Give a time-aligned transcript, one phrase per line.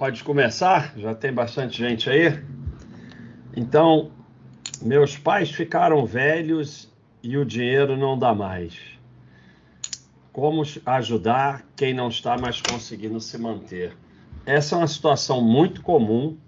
[0.00, 0.94] Pode começar?
[0.96, 2.42] Já tem bastante gente aí?
[3.54, 4.10] Então,
[4.80, 6.90] meus pais ficaram velhos
[7.22, 8.80] e o dinheiro não dá mais.
[10.32, 13.94] Como ajudar quem não está mais conseguindo se manter?
[14.46, 16.38] Essa é uma situação muito comum.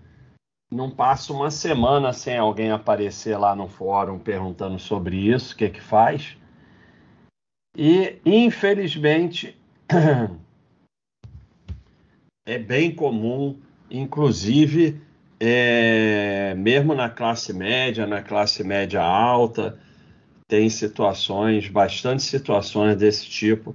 [0.72, 5.68] Não passa uma semana sem alguém aparecer lá no fórum perguntando sobre isso, o que
[5.68, 6.38] que faz.
[7.76, 9.54] E, infelizmente,
[12.45, 13.58] é bem comum,
[13.90, 15.00] inclusive,
[15.39, 19.79] é, mesmo na classe média, na classe média alta,
[20.49, 23.75] tem situações, bastante situações desse tipo.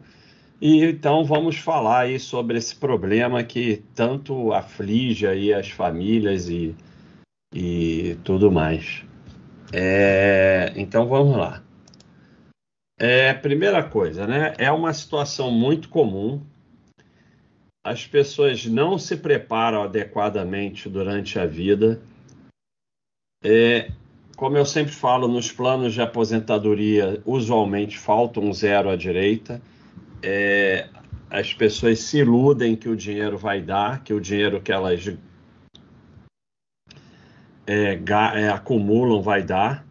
[0.62, 6.76] E então vamos falar aí sobre esse problema que tanto aflige aí as famílias e,
[7.54, 9.04] e tudo mais.
[9.72, 11.64] É, então vamos lá.
[13.00, 14.54] É, primeira coisa, né?
[14.58, 16.42] É uma situação muito comum
[17.88, 22.02] as pessoas não se preparam adequadamente durante a vida.
[23.42, 23.90] É,
[24.36, 29.62] como eu sempre falo, nos planos de aposentadoria, usualmente falta um zero à direita.
[30.22, 30.90] É,
[31.30, 35.08] as pessoas se iludem que o dinheiro vai dar, que o dinheiro que elas
[37.66, 37.94] é,
[38.36, 39.88] é acumulam vai dar.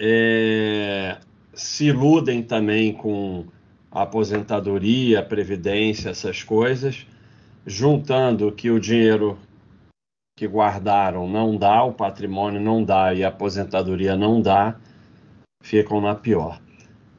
[0.00, 1.18] É,
[1.52, 3.46] se iludem também com
[3.90, 7.06] aposentadoria, previdência, essas coisas,
[7.66, 9.38] juntando que o dinheiro
[10.36, 14.76] que guardaram não dá, o patrimônio não dá e a aposentadoria não dá,
[15.62, 16.60] ficam na pior.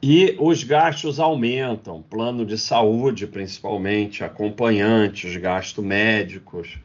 [0.02, 6.78] E os gastos aumentam, plano de saúde principalmente, acompanhantes, gastos médicos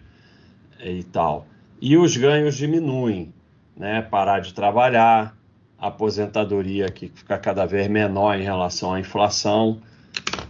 [0.80, 1.47] e tal.
[1.81, 3.33] E os ganhos diminuem,
[3.75, 4.02] né?
[4.03, 5.36] Parar de trabalhar,
[5.78, 9.81] aposentadoria que fica cada vez menor em relação à inflação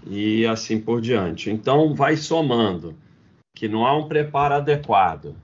[0.05, 1.49] e assim por diante.
[1.49, 2.95] Então, vai somando
[3.55, 5.35] que não há um preparo adequado.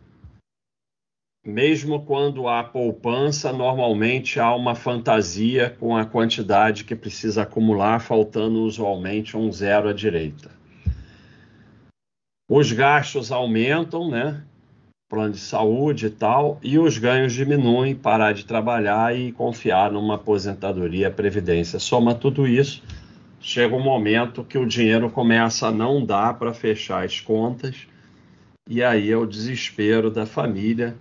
[1.45, 8.63] Mesmo quando há poupança, normalmente há uma fantasia com a quantidade que precisa acumular, faltando
[8.63, 10.51] usualmente um zero à direita.
[12.49, 14.41] Os gastos aumentam, né?
[15.13, 20.15] Plano de saúde e tal, e os ganhos diminuem, parar de trabalhar e confiar numa
[20.15, 21.77] aposentadoria, previdência.
[21.77, 22.81] Soma tudo isso,
[23.39, 27.85] chega um momento que o dinheiro começa a não dar para fechar as contas,
[28.67, 30.95] e aí é o desespero da família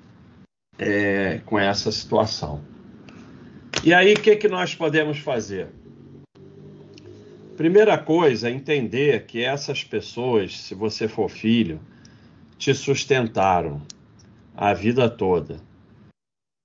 [0.79, 2.61] é, com essa situação.
[3.83, 5.69] E aí, o que, que nós podemos fazer?
[7.57, 11.81] Primeira coisa é entender que essas pessoas, se você for filho,
[12.59, 13.81] te sustentaram
[14.57, 15.61] a vida toda,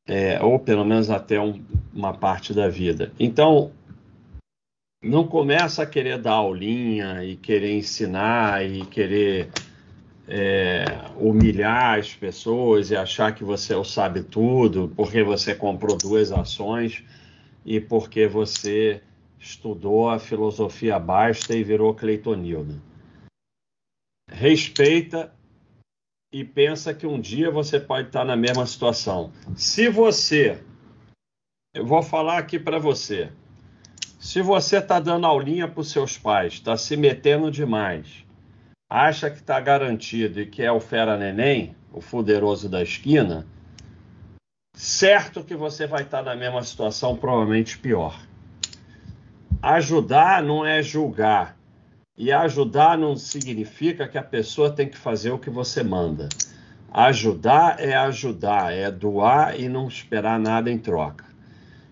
[0.08, 3.12] é, ou pelo menos até um, uma parte da vida.
[3.20, 3.72] Então,
[5.04, 9.50] não começa a querer dar aulinha e querer ensinar e querer
[10.28, 16.32] é, humilhar as pessoas e achar que você o sabe tudo porque você comprou duas
[16.32, 17.04] ações
[17.66, 19.02] e porque você
[19.40, 22.82] estudou a filosofia basta e virou Cleitonildo.
[24.30, 25.32] Respeita
[26.40, 29.32] e pensa que um dia você pode estar na mesma situação.
[29.56, 30.62] Se você,
[31.74, 33.32] eu vou falar aqui para você,
[34.20, 38.24] se você está dando aulinha para os seus pais, está se metendo demais,
[38.88, 43.48] acha que está garantido e que é o fera neném, o fuderoso da esquina,
[44.76, 48.16] certo que você vai estar na mesma situação, provavelmente pior.
[49.60, 51.57] Ajudar não é julgar,
[52.18, 56.28] e ajudar não significa que a pessoa tem que fazer o que você manda.
[56.92, 61.26] Ajudar é ajudar, é doar e não esperar nada em troca.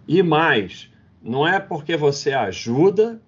[0.07, 0.89] E mais,
[1.21, 3.21] não é porque você ajuda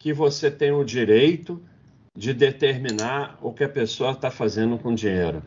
[0.00, 1.62] que você tem o direito
[2.16, 5.42] de determinar o que a pessoa está fazendo com o dinheiro.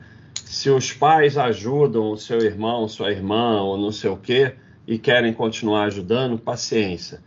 [0.46, 4.56] Se os pais ajudam o seu irmão, sua irmã ou não sei o quê
[4.88, 7.20] e querem continuar ajudando, paciência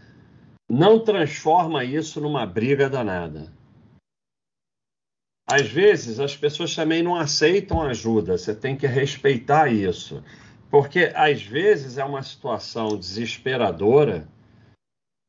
[0.69, 3.51] não transforma isso numa briga danada.
[5.51, 10.23] Às vezes as pessoas também não aceitam ajuda, você tem que respeitar isso.
[10.71, 14.29] Porque às vezes é uma situação desesperadora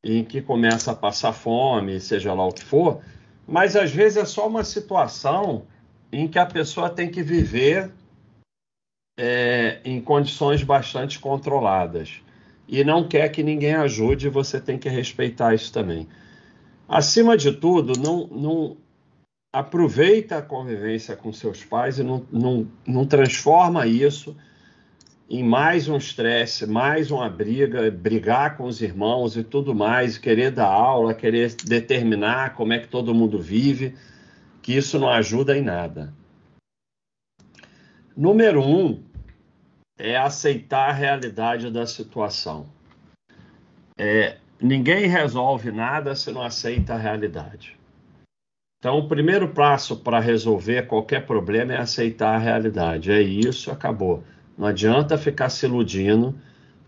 [0.04, 3.02] em que começa a passar fome, seja lá o que for,
[3.46, 5.66] mas às vezes é só uma situação
[6.12, 7.90] em que a pessoa tem que viver
[9.18, 12.22] é, em condições bastante controladas
[12.70, 16.06] e não quer que ninguém ajude, você tem que respeitar isso também.
[16.88, 18.76] Acima de tudo, não, não
[19.52, 24.36] aproveita a convivência com seus pais e não, não, não transforma isso
[25.28, 30.52] em mais um estresse, mais uma briga, brigar com os irmãos e tudo mais, querer
[30.52, 33.96] dar aula, querer determinar como é que todo mundo vive,
[34.62, 36.14] que isso não ajuda em nada.
[38.16, 39.09] Número um
[40.00, 42.66] é aceitar a realidade da situação.
[43.98, 47.78] É, ninguém resolve nada se não aceita a realidade.
[48.78, 53.12] Então, o primeiro passo para resolver qualquer problema é aceitar a realidade.
[53.12, 54.24] É isso, acabou.
[54.56, 56.34] Não adianta ficar se iludindo.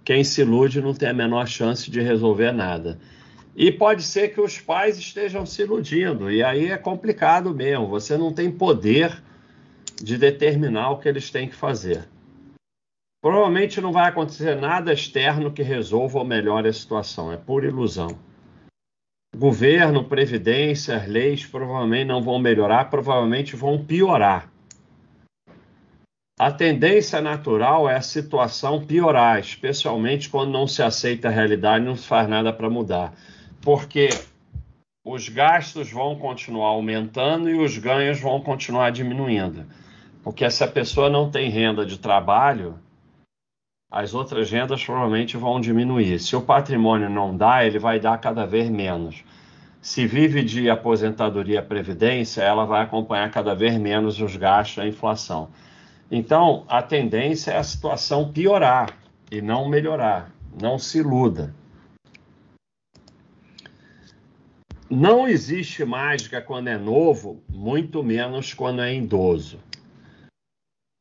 [0.03, 2.99] Quem se ilude não tem a menor chance de resolver nada.
[3.55, 7.87] E pode ser que os pais estejam se iludindo, e aí é complicado mesmo.
[7.89, 9.23] Você não tem poder
[10.03, 12.09] de determinar o que eles têm que fazer.
[13.23, 18.19] Provavelmente não vai acontecer nada externo que resolva ou melhore a situação, é pura ilusão.
[19.37, 24.51] Governo, previdência, leis provavelmente não vão melhorar, provavelmente vão piorar.
[26.37, 31.87] A tendência natural é a situação piorar, especialmente quando não se aceita a realidade e
[31.87, 33.15] não se faz nada para mudar.
[33.61, 34.09] Porque
[35.07, 39.65] os gastos vão continuar aumentando e os ganhos vão continuar diminuindo.
[40.25, 42.79] Porque se a pessoa não tem renda de trabalho,
[43.93, 46.19] as outras rendas provavelmente vão diminuir.
[46.19, 49.23] Se o patrimônio não dá, ele vai dar cada vez menos.
[49.83, 55.51] Se vive de aposentadoria previdência, ela vai acompanhar cada vez menos os gastos da inflação.
[56.11, 58.97] Então, a tendência é a situação piorar
[59.31, 60.33] e não melhorar.
[60.59, 61.55] Não se iluda.
[64.89, 69.59] Não existe mágica quando é novo, muito menos quando é idoso.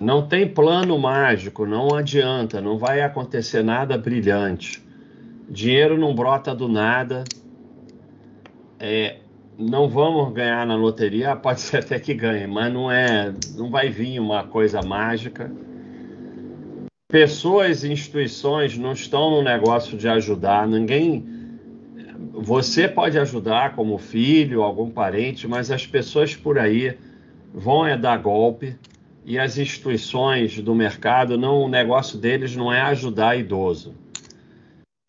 [0.01, 4.83] Não tem plano mágico, não adianta, não vai acontecer nada brilhante.
[5.47, 7.23] Dinheiro não brota do nada.
[8.79, 9.17] É,
[9.55, 13.89] não vamos ganhar na loteria, pode ser até que ganhe, mas não é, não vai
[13.89, 15.51] vir uma coisa mágica.
[17.07, 21.23] Pessoas e instituições não estão no negócio de ajudar, ninguém
[22.33, 26.97] você pode ajudar como filho, algum parente, mas as pessoas por aí
[27.53, 28.75] vão é dar golpe,
[29.23, 33.95] e as instituições do mercado, não, o negócio deles não é ajudar idoso.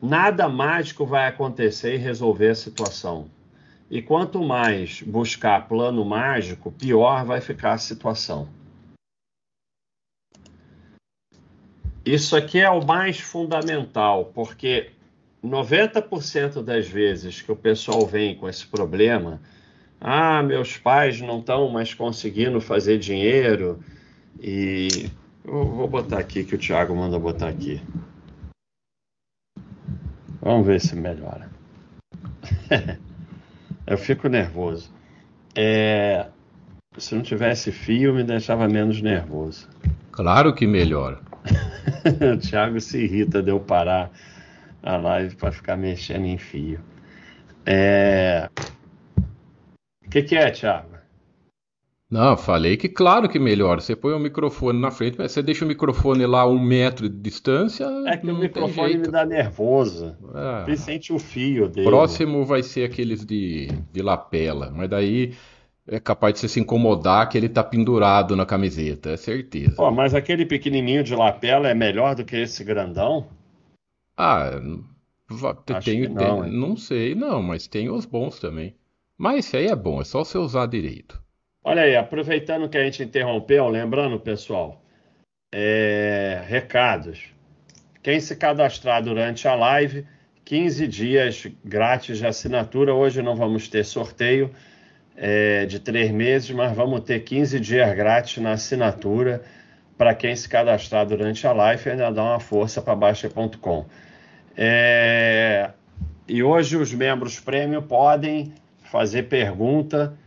[0.01, 3.29] Nada mágico vai acontecer e resolver a situação.
[3.89, 8.47] E quanto mais buscar plano mágico, pior vai ficar a situação.
[12.05, 14.91] Isso aqui é o mais fundamental, porque
[15.43, 19.41] 90% das vezes que o pessoal vem com esse problema,
[20.01, 23.81] ah, meus pais não estão mais conseguindo fazer dinheiro,
[24.39, 25.09] e
[25.45, 27.81] eu vou botar aqui que o Thiago manda botar aqui.
[30.41, 31.49] Vamos ver se melhora.
[33.87, 34.91] eu fico nervoso.
[35.55, 36.27] É,
[36.97, 39.69] se não tivesse fio, me deixava menos nervoso.
[40.11, 41.19] Claro que melhora.
[42.33, 44.11] o Thiago se irrita de eu parar
[44.81, 46.79] a live para ficar mexendo em fio.
[47.65, 48.49] É...
[50.05, 50.92] O que, que é, Thiago?
[52.13, 53.81] Não, falei que claro que melhor.
[53.81, 57.09] Você põe o microfone na frente, mas você deixa o microfone lá a um metro
[57.09, 57.87] de distância.
[58.05, 60.15] É que o microfone me dá nervoso.
[60.35, 60.65] É.
[60.65, 61.87] Você sente o fio dele.
[61.87, 65.33] Próximo vai ser aqueles de, de lapela, mas daí
[65.87, 69.75] é capaz de você se incomodar que ele tá pendurado na camiseta, é certeza.
[69.75, 73.27] Pô, mas aquele pequenininho de lapela é melhor do que esse grandão?
[74.15, 74.61] Ah,
[75.83, 78.75] tem, não, tem, não sei, não, mas tem os bons também.
[79.17, 81.22] Mas esse aí é bom, é só você usar direito.
[81.63, 84.81] Olha aí, aproveitando que a gente interrompeu, lembrando, pessoal,
[85.53, 87.33] é, recados.
[88.01, 90.05] Quem se cadastrar durante a live,
[90.43, 92.93] 15 dias grátis de assinatura.
[92.93, 94.51] Hoje não vamos ter sorteio
[95.15, 99.41] é, de três meses, mas vamos ter 15 dias grátis na assinatura
[99.97, 103.85] para quem se cadastrar durante a live ainda dá uma força para Baixa.com.
[104.57, 105.69] É,
[106.27, 110.17] e hoje os membros prêmio podem fazer pergunta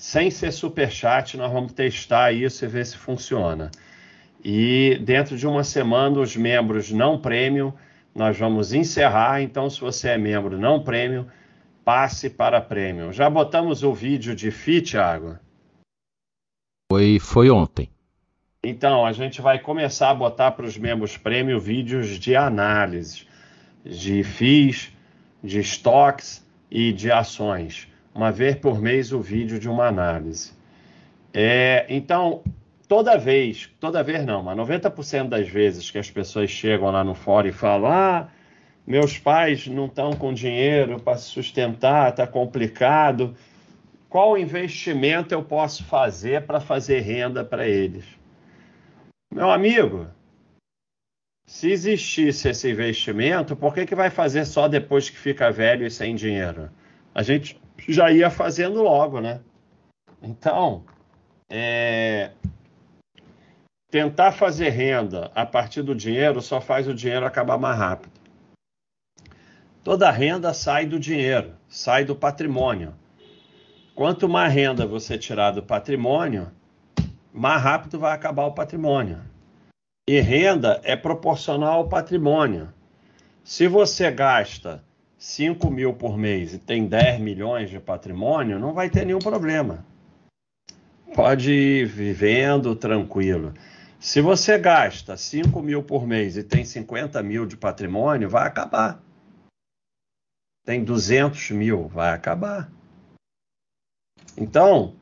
[0.00, 3.70] sem ser super chat, nós vamos testar isso e ver se funciona.
[4.42, 7.74] E dentro de uma semana, os membros não prêmio,
[8.14, 9.42] nós vamos encerrar.
[9.42, 11.30] Então, se você é membro não prêmio,
[11.84, 13.12] passe para prêmio.
[13.12, 15.38] Já botamos o vídeo de FI, Thiago?
[16.90, 17.90] Foi, foi ontem.
[18.64, 23.26] Então, a gente vai começar a botar para os membros prêmio vídeos de análise
[23.84, 24.92] de FIIs,
[25.44, 30.52] de estoques e de ações uma vez por mês o vídeo de uma análise.
[31.32, 32.42] É, então,
[32.88, 37.14] toda vez, toda vez não, mas 90% das vezes que as pessoas chegam lá no
[37.14, 38.28] fórum e falam: ah,
[38.86, 43.36] meus pais não estão com dinheiro para se sustentar, está complicado.
[44.08, 48.04] Qual investimento eu posso fazer para fazer renda para eles?
[49.32, 50.08] Meu amigo,
[51.46, 55.90] se existisse esse investimento, por que, que vai fazer só depois que fica velho e
[55.90, 56.68] sem dinheiro?
[57.14, 59.40] A gente já ia fazendo logo, né?
[60.22, 60.84] Então,
[61.48, 62.30] é...
[63.90, 68.20] tentar fazer renda a partir do dinheiro só faz o dinheiro acabar mais rápido.
[69.82, 72.94] Toda renda sai do dinheiro, sai do patrimônio.
[73.94, 76.50] Quanto mais renda você tirar do patrimônio,
[77.32, 79.20] mais rápido vai acabar o patrimônio.
[80.08, 82.72] E renda é proporcional ao patrimônio.
[83.42, 84.84] Se você gasta
[85.20, 89.86] 5 mil por mês e tem 10 milhões de patrimônio, não vai ter nenhum problema.
[91.14, 93.54] Pode ir vivendo tranquilo.
[94.00, 99.00] Se você gasta 5 mil por mês e tem 50 mil de patrimônio, vai acabar
[100.70, 102.70] tem 200 mil, vai acabar.
[104.36, 104.94] Então,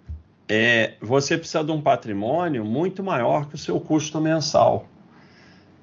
[0.48, 4.88] é, você precisa de um patrimônio muito maior que o seu custo mensal.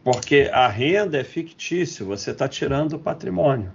[0.03, 3.71] Porque a renda é fictícia, você está tirando o patrimônio.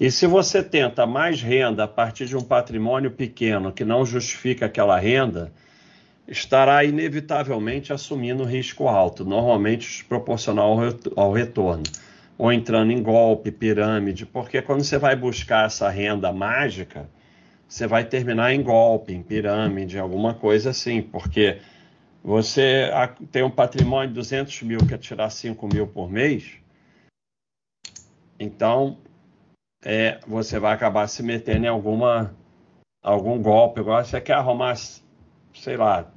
[0.00, 4.66] E se você tenta mais renda a partir de um patrimônio pequeno que não justifica
[4.66, 5.52] aquela renda,
[6.26, 10.78] estará inevitavelmente assumindo risco alto, normalmente proporcional
[11.16, 11.82] ao retorno
[12.38, 17.10] ou entrando em golpe, pirâmide, porque quando você vai buscar essa renda mágica,
[17.66, 21.58] você vai terminar em golpe, em pirâmide, alguma coisa assim, porque
[22.22, 22.88] você
[23.32, 26.44] tem um patrimônio de 200 mil, quer tirar 5 mil por mês,
[28.38, 28.96] então
[29.84, 32.34] é, você vai acabar se metendo em alguma
[33.02, 33.80] algum golpe.
[33.80, 34.76] Agora você quer arrumar,
[35.54, 36.10] sei lá,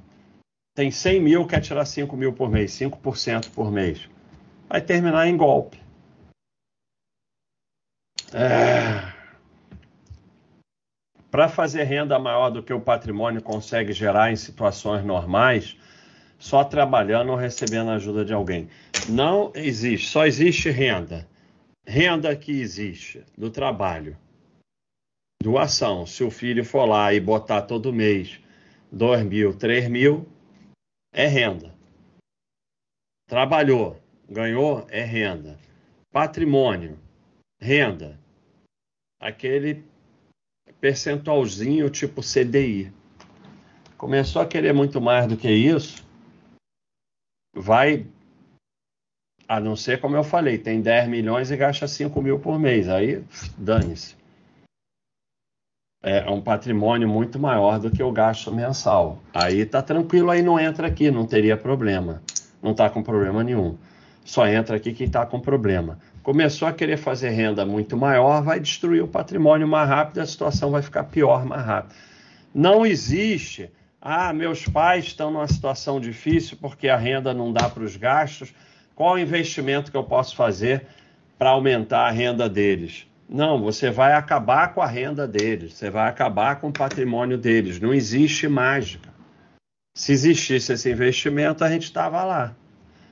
[0.73, 4.09] tem 100 mil, quer tirar 5 mil por mês, 5% por mês.
[4.69, 5.79] Vai terminar em golpe.
[8.33, 9.11] É...
[11.29, 15.77] Para fazer renda maior do que o patrimônio consegue gerar em situações normais,
[16.37, 18.69] só trabalhando ou recebendo ajuda de alguém.
[19.07, 21.27] Não existe, só existe renda.
[21.85, 24.17] Renda que existe do trabalho.
[25.41, 26.05] Doação.
[26.05, 28.39] Se o filho for lá e botar todo mês
[28.91, 30.27] 2 mil, 3 mil,
[31.13, 31.73] é renda.
[33.27, 35.57] Trabalhou, ganhou, é renda.
[36.11, 36.99] Patrimônio,
[37.59, 38.19] renda
[39.21, 39.85] aquele
[40.79, 42.91] percentualzinho tipo CDI.
[43.97, 46.03] Começou a querer muito mais do que isso,
[47.55, 48.07] vai,
[49.51, 52.87] a não ser como eu falei, tem 10 milhões e gasta 5 mil por mês,
[52.87, 53.23] aí
[53.57, 54.15] dane-se.
[56.03, 59.19] É um patrimônio muito maior do que o gasto mensal.
[59.33, 62.21] Aí tá tranquilo, aí não entra aqui, não teria problema.
[62.61, 63.77] Não tá com problema nenhum.
[64.23, 68.59] Só entra aqui quem tá com problema começou a querer fazer renda muito maior, vai
[68.59, 71.95] destruir o patrimônio mais rápido, a situação vai ficar pior mais rápido.
[72.53, 77.83] Não existe, ah, meus pais estão numa situação difícil porque a renda não dá para
[77.83, 78.53] os gastos,
[79.01, 80.85] qual o investimento que eu posso fazer
[81.35, 83.07] para aumentar a renda deles?
[83.27, 87.79] Não, você vai acabar com a renda deles, você vai acabar com o patrimônio deles.
[87.79, 89.11] Não existe mágica.
[89.97, 92.55] Se existisse esse investimento, a gente estava lá.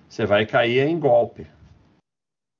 [0.07, 1.47] Você vai cair em golpe.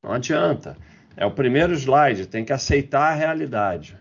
[0.04, 0.76] Não adianta.
[1.16, 3.96] É o primeiro slide, tem que aceitar a realidade.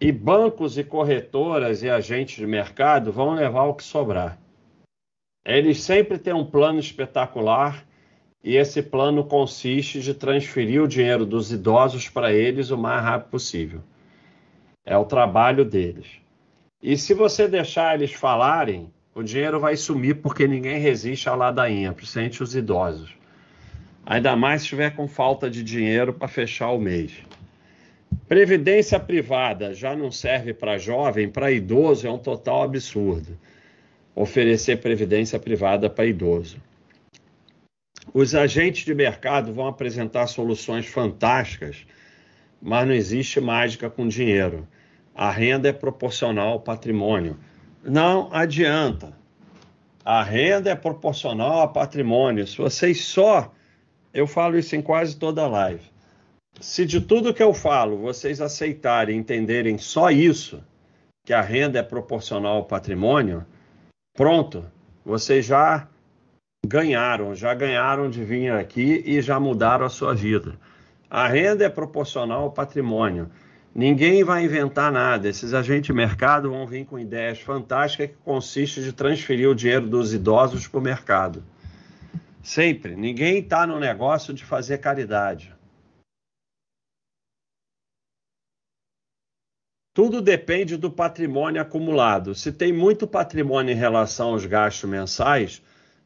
[0.00, 4.36] E bancos e corretoras e agentes de mercado vão levar o que sobrar.
[5.46, 7.86] Eles sempre têm um plano espetacular
[8.42, 13.30] e esse plano consiste de transferir o dinheiro dos idosos para eles o mais rápido
[13.30, 13.80] possível.
[14.84, 16.06] É o trabalho deles.
[16.82, 21.92] E se você deixar eles falarem, o dinheiro vai sumir porque ninguém resiste à ladainha,
[21.92, 23.14] principalmente os idosos.
[24.04, 27.12] Ainda mais se estiver com falta de dinheiro para fechar o mês.
[28.26, 33.38] Previdência privada já não serve para jovem, para idoso é um total absurdo.
[34.16, 36.60] Oferecer previdência privada para idoso.
[38.12, 41.86] Os agentes de mercado vão apresentar soluções fantásticas,
[42.60, 44.66] mas não existe mágica com dinheiro.
[45.14, 47.36] A renda é proporcional ao patrimônio.
[47.84, 49.16] Não adianta.
[50.04, 52.46] A renda é proporcional ao patrimônio.
[52.46, 53.52] Se vocês só
[54.16, 55.82] eu falo isso em quase toda live.
[56.58, 60.64] Se de tudo que eu falo vocês aceitarem, entenderem só isso,
[61.22, 63.44] que a renda é proporcional ao patrimônio,
[64.16, 64.64] pronto,
[65.04, 65.86] vocês já
[66.66, 70.58] ganharam, já ganharam de vir aqui e já mudaram a sua vida.
[71.08, 73.30] A renda é proporcional ao patrimônio.
[73.74, 75.28] Ninguém vai inventar nada.
[75.28, 79.86] Esses agentes de mercado vão vir com ideias fantásticas que consistem de transferir o dinheiro
[79.86, 81.44] dos idosos para o mercado.
[82.42, 82.96] Sempre.
[82.96, 85.55] Ninguém está no negócio de fazer caridade.
[89.96, 92.34] Tudo depende do patrimônio acumulado.
[92.34, 95.62] Se tem muito patrimônio em relação aos gastos mensais,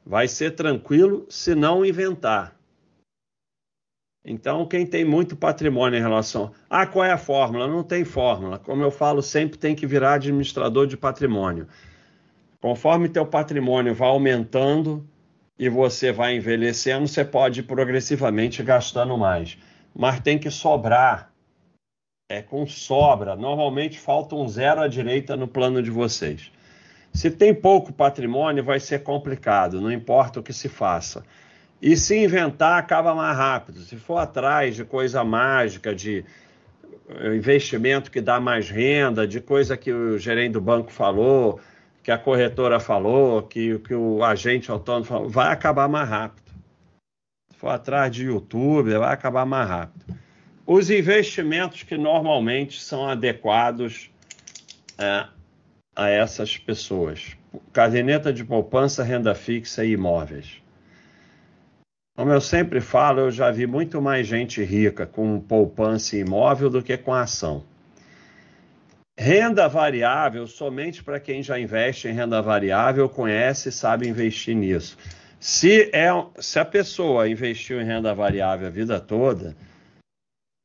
[0.07, 2.55] vai ser tranquilo se não inventar.
[4.25, 6.53] Então, quem tem muito patrimônio em relação.
[6.71, 7.67] Ah, qual é a fórmula?
[7.67, 8.61] Não tem fórmula.
[8.61, 11.67] Como eu falo, sempre tem que virar administrador de patrimônio.
[12.61, 15.05] Conforme teu patrimônio vai aumentando
[15.59, 19.59] e você vai envelhecendo, você pode progressivamente gastando mais.
[19.93, 21.30] Mas tem que sobrar.
[22.31, 23.35] É com sobra.
[23.35, 26.53] Normalmente falta um zero à direita no plano de vocês.
[27.13, 31.25] Se tem pouco patrimônio, vai ser complicado, não importa o que se faça.
[31.83, 33.81] E se inventar, acaba mais rápido.
[33.81, 36.25] Se for atrás de coisa mágica, de
[37.09, 41.59] eh, investimento que dá mais renda, de coisa que o gerente do banco falou,
[42.01, 46.53] que a corretora falou, que, que o agente autônomo falou, vai acabar mais rápido.
[47.51, 50.15] Se for atrás de YouTube, vai acabar mais rápido.
[50.73, 54.09] Os investimentos que normalmente são adequados
[54.97, 55.27] é,
[55.97, 57.37] a essas pessoas:
[57.73, 60.63] caderneta de poupança, renda fixa e imóveis.
[62.17, 66.71] Como eu sempre falo, eu já vi muito mais gente rica com poupança e imóvel
[66.71, 67.65] do que com ação.
[69.19, 74.97] Renda variável, somente para quem já investe em renda variável, conhece e sabe investir nisso.
[75.41, 79.57] Se, é, se a pessoa investiu em renda variável a vida toda,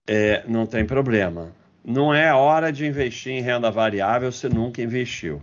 [0.08, 1.52] é, não tem problema.
[1.84, 5.42] Não é hora de investir em renda variável se nunca investiu.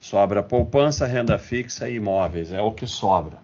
[0.00, 3.38] Sobra poupança, renda fixa e imóveis, é o que sobra.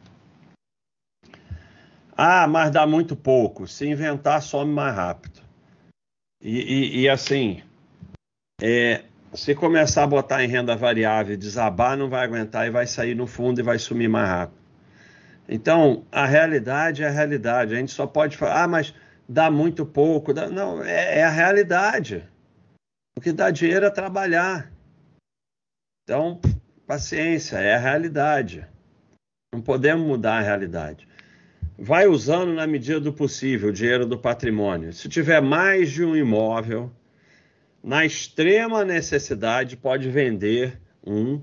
[2.17, 3.67] Ah, mas dá muito pouco.
[3.67, 5.41] Se inventar, some mais rápido.
[6.43, 7.63] E, e, e assim,
[8.61, 13.15] é, se começar a botar em renda variável desabar, não vai aguentar e vai sair
[13.15, 14.59] no fundo e vai sumir mais rápido.
[15.49, 17.75] Então, a realidade é a realidade.
[17.75, 18.93] A gente só pode falar, ah, mas
[19.29, 20.33] dá muito pouco.
[20.33, 20.49] Dá...
[20.49, 22.29] Não, é, é a realidade.
[23.17, 24.73] O que dá dinheiro é trabalhar.
[26.05, 26.41] Então,
[26.87, 28.67] paciência, é a realidade.
[29.53, 31.09] Não podemos mudar a realidade
[31.79, 34.93] vai usando na medida do possível o dinheiro do patrimônio.
[34.93, 36.91] Se tiver mais de um imóvel,
[37.83, 41.41] na extrema necessidade, pode vender um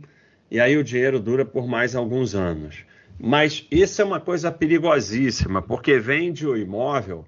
[0.51, 2.83] e aí o dinheiro dura por mais alguns anos.
[3.17, 7.25] Mas isso é uma coisa perigosíssima, porque vende o imóvel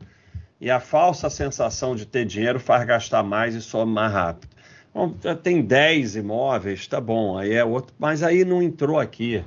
[0.60, 4.56] e a falsa sensação de ter dinheiro faz gastar mais e some mais rápido.
[4.94, 9.44] Bom, tem 10 imóveis, tá bom, aí é outro, mas aí não entrou aqui.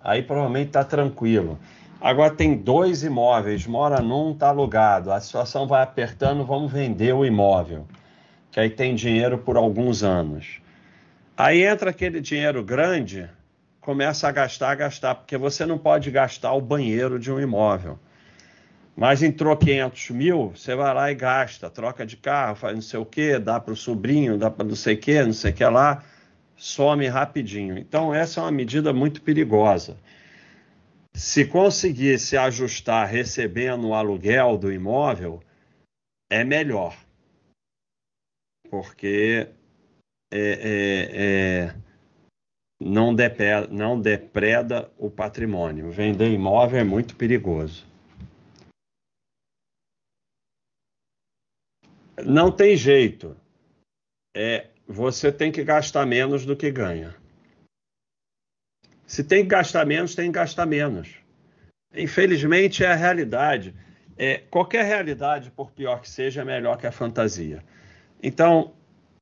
[0.00, 1.58] Aí provavelmente está tranquilo.
[2.00, 5.10] Agora tem dois imóveis, mora num, está alugado.
[5.10, 7.86] A situação vai apertando, vamos vender o imóvel,
[8.52, 10.60] que aí tem dinheiro por alguns anos.
[11.36, 13.28] Aí entra aquele dinheiro grande,
[13.80, 17.98] começa a gastar, gastar, porque você não pode gastar o banheiro de um imóvel.
[18.96, 23.00] Mas entrou 500 mil, você vai lá e gasta, troca de carro, faz não sei
[23.00, 25.54] o que, dá para o sobrinho, dá para não sei o que, não sei o
[25.54, 26.04] que lá,
[26.56, 27.76] some rapidinho.
[27.76, 29.96] Então, essa é uma medida muito perigosa.
[31.12, 35.40] Se conseguir se ajustar recebendo o aluguel do imóvel,
[36.30, 36.96] é melhor.
[38.70, 39.48] Porque
[40.32, 41.74] é, é, é,
[42.80, 45.90] não, depreda, não depreda o patrimônio.
[45.90, 47.86] Vender imóvel é muito perigoso.
[52.22, 53.36] Não tem jeito.
[54.36, 57.14] É, você tem que gastar menos do que ganha.
[59.06, 61.08] Se tem que gastar menos, tem que gastar menos.
[61.94, 63.74] Infelizmente é a realidade.
[64.16, 67.62] É, qualquer realidade, por pior que seja, é melhor que a fantasia.
[68.22, 68.72] Então,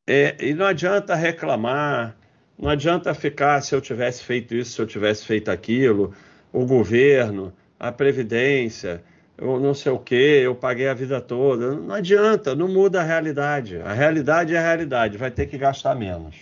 [0.07, 2.17] é, e não adianta reclamar,
[2.59, 6.15] não adianta ficar se eu tivesse feito isso, se eu tivesse feito aquilo,
[6.53, 9.03] o governo, a previdência,
[9.39, 11.75] eu não sei o que, eu paguei a vida toda.
[11.75, 13.79] Não adianta, não muda a realidade.
[13.81, 16.37] A realidade é a realidade, vai ter que gastar menos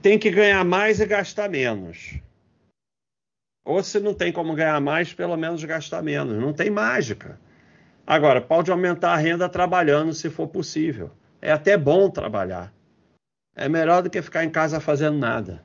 [0.00, 2.18] tem que ganhar mais e gastar menos.
[3.64, 6.40] Ou se não tem como ganhar mais, pelo menos gastar menos.
[6.40, 7.38] Não tem mágica.
[8.06, 11.10] Agora, pode aumentar a renda trabalhando se for possível.
[11.42, 12.72] É até bom trabalhar.
[13.56, 15.62] É melhor do que ficar em casa fazendo nada.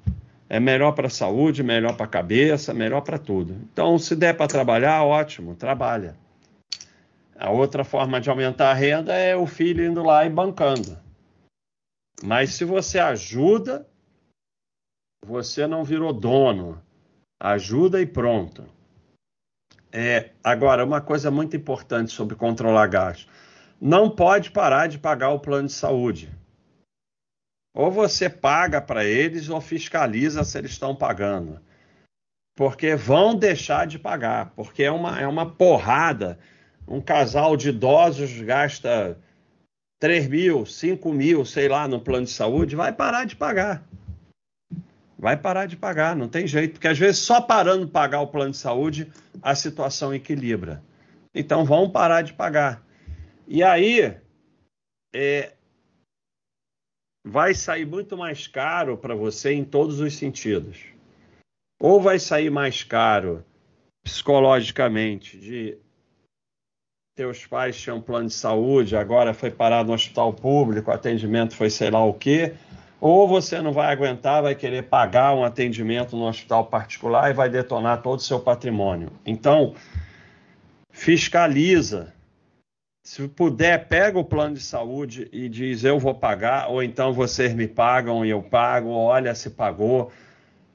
[0.54, 3.54] É melhor para a saúde, melhor para a cabeça, melhor para tudo.
[3.72, 6.14] Então, se der para trabalhar, ótimo, trabalha.
[7.40, 11.00] A outra forma de aumentar a renda é o filho indo lá e bancando.
[12.22, 13.88] Mas se você ajuda,
[15.26, 16.84] você não virou dono.
[17.40, 18.66] Ajuda e pronto.
[19.90, 23.30] É, agora, uma coisa muito importante sobre controlar gastos.
[23.80, 26.30] Não pode parar de pagar o plano de saúde.
[27.74, 31.60] Ou você paga para eles ou fiscaliza se eles estão pagando.
[32.56, 34.52] Porque vão deixar de pagar.
[34.56, 36.38] Porque é uma, é uma porrada.
[36.88, 39.18] Um casal de idosos gasta
[40.00, 43.84] 3 mil, 5 mil, sei lá, no plano de saúde, vai parar de pagar.
[45.18, 48.28] Vai parar de pagar, não tem jeito, porque às vezes só parando de pagar o
[48.28, 50.82] plano de saúde a situação equilibra.
[51.34, 52.84] Então vão parar de pagar.
[53.48, 54.18] E aí,
[55.14, 55.52] é,
[57.24, 60.80] vai sair muito mais caro para você em todos os sentidos.
[61.80, 63.44] Ou vai sair mais caro
[64.04, 65.78] psicologicamente de
[67.16, 71.56] teus pais tinham um plano de saúde, agora foi parar no hospital público, o atendimento
[71.56, 72.56] foi sei lá o quê,
[73.00, 77.50] ou você não vai aguentar, vai querer pagar um atendimento no hospital particular e vai
[77.50, 79.12] detonar todo o seu patrimônio.
[79.26, 79.76] Então,
[80.92, 82.14] fiscaliza.
[83.04, 87.54] Se puder, pega o plano de saúde e diz eu vou pagar, ou então vocês
[87.54, 90.12] me pagam e eu pago, olha se pagou.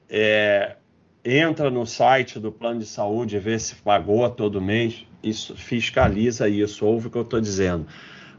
[0.09, 0.77] É,
[1.25, 5.07] entra no site do plano de saúde e vê se pagou todo mês.
[5.23, 7.87] Isso fiscaliza isso, ouve o que eu estou dizendo.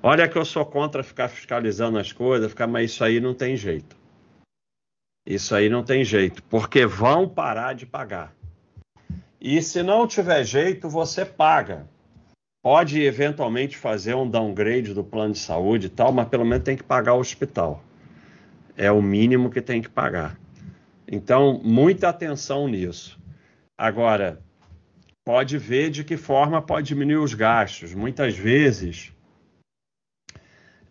[0.03, 3.55] Olha que eu sou contra ficar fiscalizando as coisas, ficar, mas isso aí não tem
[3.55, 3.95] jeito.
[5.25, 8.33] Isso aí não tem jeito, porque vão parar de pagar.
[9.39, 11.87] E se não tiver jeito, você paga.
[12.61, 16.75] Pode eventualmente fazer um downgrade do plano de saúde e tal, mas pelo menos tem
[16.75, 17.83] que pagar o hospital.
[18.75, 20.37] É o mínimo que tem que pagar.
[21.07, 23.17] Então, muita atenção nisso.
[23.77, 24.41] Agora,
[25.23, 27.93] pode ver de que forma pode diminuir os gastos.
[27.93, 29.13] Muitas vezes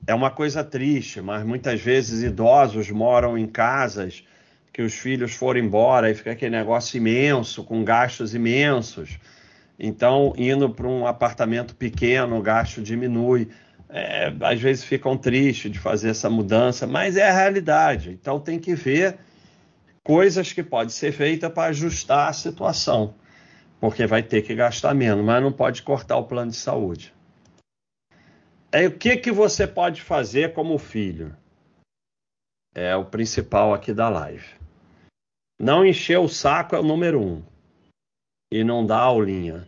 [0.07, 4.25] é uma coisa triste, mas muitas vezes idosos moram em casas
[4.73, 9.19] que os filhos foram embora e fica aquele negócio imenso, com gastos imensos.
[9.79, 13.49] Então, indo para um apartamento pequeno, o gasto diminui.
[13.89, 18.11] É, às vezes ficam tristes de fazer essa mudança, mas é a realidade.
[18.11, 19.19] Então, tem que ver
[20.03, 23.15] coisas que podem ser feitas para ajustar a situação,
[23.81, 27.15] porque vai ter que gastar menos, mas não pode cortar o plano de saúde.
[28.73, 31.37] É o que, que você pode fazer como filho?
[32.75, 34.47] É o principal aqui da live.
[35.59, 37.43] Não encher o saco é o número um.
[38.51, 39.67] E não dar aulinha.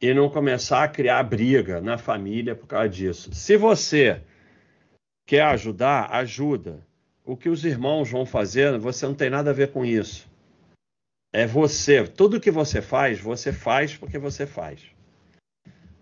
[0.00, 3.32] E não começar a criar briga na família por causa disso.
[3.32, 4.22] Se você
[5.26, 6.86] quer ajudar, ajuda.
[7.24, 10.28] O que os irmãos vão fazer, você não tem nada a ver com isso.
[11.32, 12.06] É você.
[12.06, 14.80] Tudo que você faz, você faz porque você faz.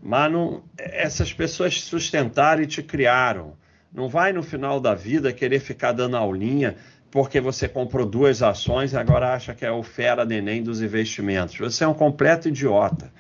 [0.02, 3.56] Mas não, essas pessoas te sustentaram e te criaram.
[3.92, 6.76] Não vai no final da vida querer ficar dando aulinha
[7.12, 11.58] porque você comprou duas ações e agora acha que é o fera neném dos investimentos.
[11.58, 13.12] Você é um completo idiota.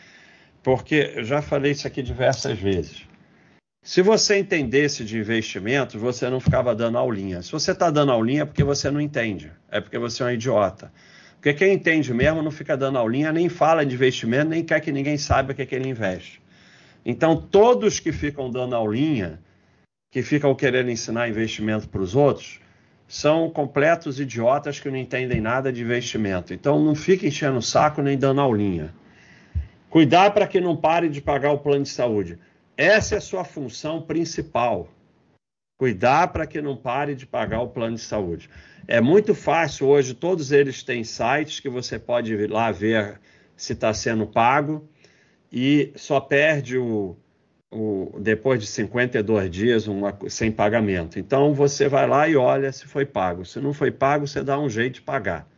[0.62, 3.02] Porque eu já falei isso aqui diversas vezes.
[3.84, 7.42] Se você entendesse de investimentos, você não ficava dando aulinha.
[7.42, 9.52] Se você está dando aulinha é porque você não entende.
[9.70, 10.90] É porque você é um idiota.
[11.34, 14.90] Porque quem entende mesmo não fica dando aulinha, nem fala de investimento, nem quer que
[14.90, 16.40] ninguém saiba o que, é que ele investe.
[17.04, 19.38] Então, todos que ficam dando aulinha,
[20.10, 22.62] que ficam querendo ensinar investimento para os outros,
[23.12, 26.54] são completos idiotas que não entendem nada de investimento.
[26.54, 28.94] Então não fique enchendo o saco nem dando aulinha.
[29.90, 32.38] Cuidar para que não pare de pagar o plano de saúde.
[32.74, 34.88] Essa é a sua função principal.
[35.76, 38.48] Cuidar para que não pare de pagar o plano de saúde.
[38.88, 43.20] É muito fácil hoje, todos eles têm sites que você pode ir lá ver
[43.54, 44.88] se está sendo pago
[45.52, 47.14] e só perde o,
[47.72, 51.18] o, depois de 52 dias uma, sem pagamento.
[51.18, 53.44] Então você vai lá e olha se foi pago.
[53.46, 55.48] Se não foi pago, você dá um jeito de pagar.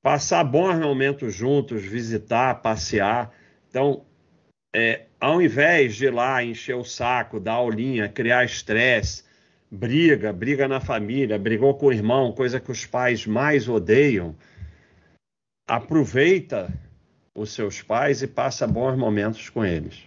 [0.00, 3.34] Passar bons momentos juntos, visitar, passear.
[3.68, 4.04] Então,
[4.74, 9.24] é, ao invés de ir lá encher o saco, dar aulinha, criar estresse,
[9.68, 14.36] briga, briga na família, brigou com o irmão, coisa que os pais mais odeiam,
[15.68, 16.72] aproveita
[17.34, 20.06] os seus pais e passa bons momentos com eles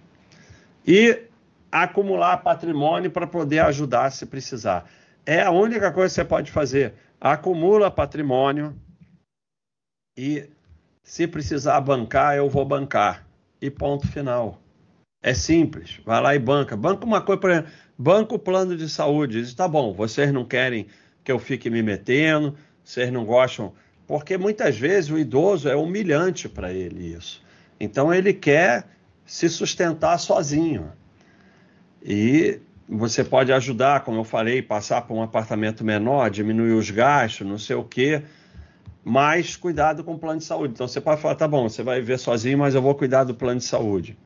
[0.86, 1.24] e
[1.72, 4.89] acumular patrimônio para poder ajudar se precisar.
[5.26, 6.94] É a única coisa que você pode fazer.
[7.20, 8.76] Acumula patrimônio
[10.18, 10.50] e
[11.04, 13.28] se precisar bancar, eu vou bancar.
[13.62, 14.60] E ponto final.
[15.22, 16.00] É simples.
[16.06, 16.78] Vai lá e banca.
[16.78, 19.42] Banca uma coisa, por exemplo, banca o plano de saúde.
[19.42, 20.88] Diz, tá bom, vocês não querem
[21.24, 23.74] que eu fique me metendo, vocês não gostam.
[24.08, 27.44] Porque muitas vezes o idoso é humilhante para ele isso.
[27.80, 28.86] Então ele quer
[29.30, 30.92] se sustentar sozinho.
[32.04, 37.46] E você pode ajudar, como eu falei, passar para um apartamento menor, diminuir os gastos,
[37.46, 38.24] não sei o quê,
[39.04, 40.74] mas cuidado com o plano de saúde.
[40.74, 43.36] Então você pode falar, tá bom, você vai viver sozinho, mas eu vou cuidar do
[43.36, 44.18] plano de saúde.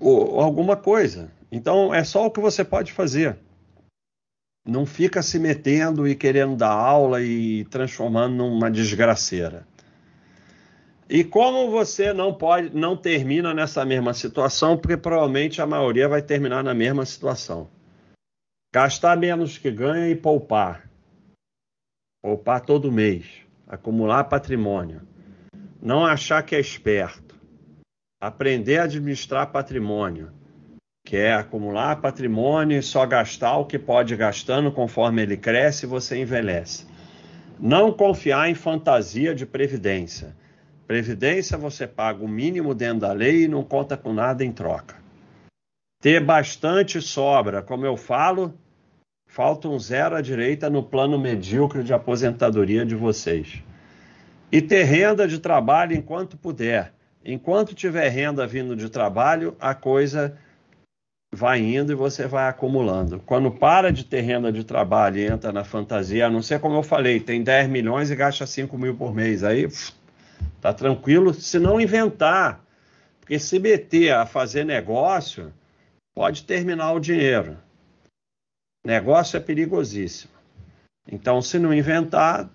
[0.00, 1.30] Ou alguma coisa.
[1.52, 3.36] Então é só o que você pode fazer.
[4.66, 9.66] Não fica se metendo e querendo dar aula e transformando numa desgraceira.
[11.12, 16.22] E como você não pode, não termina nessa mesma situação, porque provavelmente a maioria vai
[16.22, 17.68] terminar na mesma situação.
[18.72, 20.88] Gastar menos que ganha e poupar.
[22.22, 23.26] Poupar todo mês.
[23.66, 25.02] Acumular patrimônio.
[25.82, 27.34] Não achar que é esperto.
[28.22, 30.32] Aprender a administrar patrimônio.
[31.04, 35.88] que é acumular patrimônio e só gastar o que pode gastando conforme ele cresce e
[35.88, 36.86] você envelhece.
[37.58, 40.36] Não confiar em fantasia de previdência.
[40.90, 44.96] Previdência você paga o mínimo dentro da lei e não conta com nada em troca.
[46.02, 48.52] Ter bastante sobra, como eu falo,
[49.28, 53.62] falta um zero à direita no plano medíocre de aposentadoria de vocês.
[54.50, 56.92] E ter renda de trabalho enquanto puder.
[57.24, 60.36] Enquanto tiver renda vindo de trabalho, a coisa
[61.32, 63.22] vai indo e você vai acumulando.
[63.24, 66.74] Quando para de ter renda de trabalho e entra na fantasia, a não ser como
[66.74, 69.68] eu falei, tem 10 milhões e gasta 5 mil por mês, aí
[70.60, 72.64] tá tranquilo, se não inventar.
[73.20, 75.52] Porque se meter a fazer negócio,
[76.14, 77.56] pode terminar o dinheiro.
[78.84, 80.32] Negócio é perigosíssimo.
[81.10, 82.48] Então, se não inventar,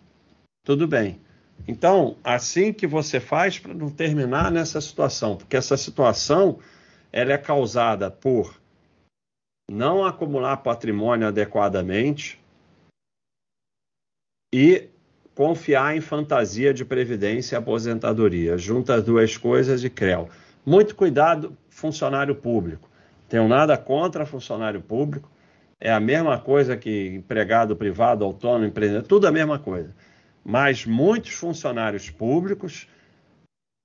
[0.64, 1.22] tudo bem.
[1.68, 6.60] Então, assim que você faz para não terminar nessa situação, porque essa situação
[7.12, 8.60] ela é causada por
[9.70, 12.40] não acumular patrimônio adequadamente
[14.54, 14.90] e
[15.36, 18.58] confiar em fantasia de previdência e aposentadoria.
[18.58, 20.30] Junta as duas coisas e creu.
[20.66, 22.90] Muito cuidado, funcionário público.
[23.28, 25.30] Tenho nada contra funcionário público.
[25.80, 29.94] É a mesma coisa que empregado privado, autônomo, empreendedor, tudo a mesma coisa.
[30.44, 32.88] Mas muitos funcionários públicos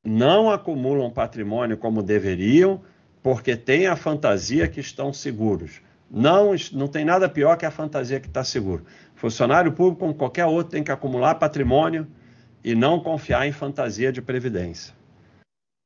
[0.05, 2.81] não acumulam patrimônio como deveriam
[3.23, 5.81] porque tem a fantasia que estão seguros.
[6.11, 8.85] Não, não tem nada pior que a fantasia que está seguro.
[9.21, 12.07] Funcionário público, como qualquer outro, tem que acumular patrimônio
[12.65, 14.95] e não confiar em fantasia de previdência.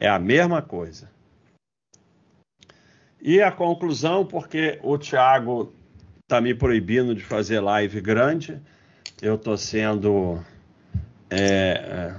[0.01, 1.11] É a mesma coisa.
[3.21, 5.73] E a conclusão, porque o Tiago
[6.23, 8.63] está me proibindo de fazer live grande,
[9.21, 10.41] eu estou sendo
[11.29, 12.15] é, é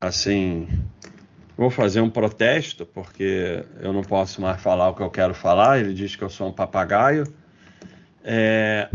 [0.00, 0.68] assim
[1.56, 5.80] Vou fazer um protesto, porque eu não posso mais falar o que eu quero falar.
[5.80, 7.24] Ele diz que eu sou um papagaio.
[8.22, 8.90] É...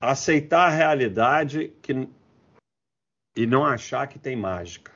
[0.00, 2.08] Aceitar a realidade que...
[3.36, 4.92] e não achar que tem mágica.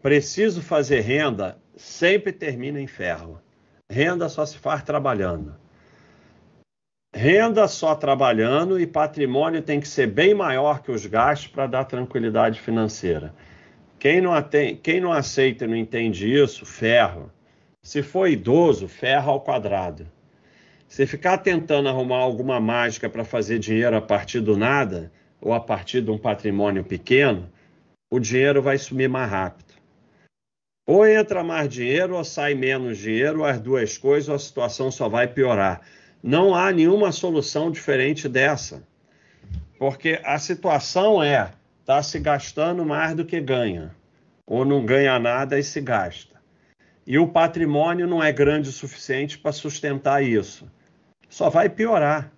[0.00, 3.40] Preciso fazer renda, sempre termina em ferro.
[3.90, 5.56] Renda só se faz trabalhando.
[7.12, 11.84] Renda só trabalhando e patrimônio tem que ser bem maior que os gastos para dar
[11.84, 13.34] tranquilidade financeira.
[13.98, 17.30] Quem não, atende, quem não aceita e não entende isso, ferro.
[17.82, 20.06] Se for idoso, ferro ao quadrado.
[20.90, 25.60] Se ficar tentando arrumar alguma mágica para fazer dinheiro a partir do nada, ou a
[25.60, 27.48] partir de um patrimônio pequeno,
[28.10, 29.72] o dinheiro vai sumir mais rápido.
[30.84, 34.90] Ou entra mais dinheiro, ou sai menos dinheiro, ou as duas coisas, ou a situação
[34.90, 35.80] só vai piorar.
[36.20, 38.82] Não há nenhuma solução diferente dessa.
[39.78, 43.94] Porque a situação é está se gastando mais do que ganha,
[44.44, 46.34] ou não ganha nada e se gasta.
[47.06, 50.68] E o patrimônio não é grande o suficiente para sustentar isso.
[51.30, 52.30] Só vai piorar,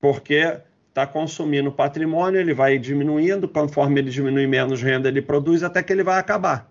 [0.00, 5.80] porque está consumindo patrimônio, ele vai diminuindo, conforme ele diminui menos renda, ele produz até
[5.80, 6.68] que ele vai acabar.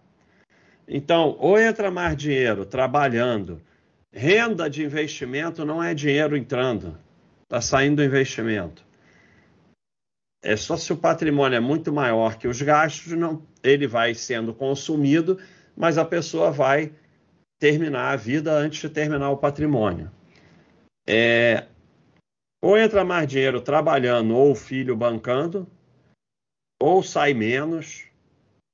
[0.85, 3.61] Então, ou entra mais dinheiro trabalhando,
[4.11, 6.97] renda de investimento não é dinheiro entrando,
[7.43, 8.85] está saindo do investimento.
[10.43, 14.53] É só se o patrimônio é muito maior que os gastos, não, ele vai sendo
[14.53, 15.39] consumido,
[15.75, 16.91] mas a pessoa vai
[17.57, 20.11] terminar a vida antes de terminar o patrimônio.
[21.09, 21.65] É,
[22.61, 25.67] ou entra mais dinheiro trabalhando ou o filho bancando,
[26.79, 28.05] ou sai menos,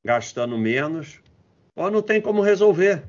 [0.04, 1.22] gastando menos,
[1.76, 3.04] ou não tem como resolver.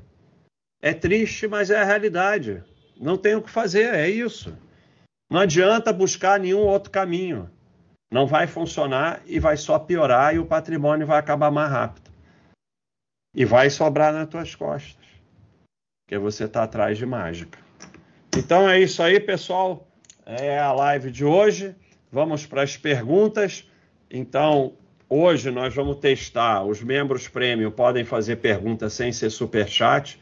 [0.81, 2.63] É triste, mas é a realidade.
[2.95, 4.57] Não tem o que fazer, é isso.
[5.29, 7.51] Não adianta buscar nenhum outro caminho
[8.09, 12.09] não vai funcionar e vai só piorar e o patrimônio vai acabar mais rápido.
[13.35, 15.05] E vai sobrar nas tuas costas,
[16.03, 17.59] porque você está atrás de mágica.
[18.35, 19.87] Então é isso aí, pessoal.
[20.25, 21.75] É a live de hoje.
[22.11, 23.69] Vamos para as perguntas.
[24.09, 24.73] Então,
[25.09, 26.63] hoje nós vamos testar.
[26.63, 30.19] Os membros premium podem fazer perguntas sem ser super chat.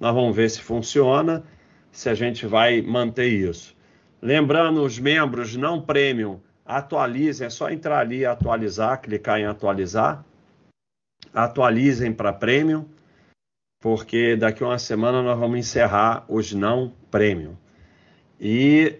[0.00, 1.44] Nós vamos ver se funciona,
[1.92, 3.76] se a gente vai manter isso.
[4.20, 10.24] Lembrando, os membros não premium atualizem, é só entrar ali e atualizar, clicar em atualizar.
[11.32, 12.86] Atualizem para Premium,
[13.80, 17.56] porque daqui a uma semana nós vamos encerrar os não Premium.
[18.40, 18.96] E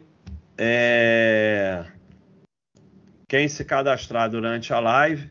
[0.56, 1.84] é,
[3.26, 5.28] quem se cadastrar durante a live,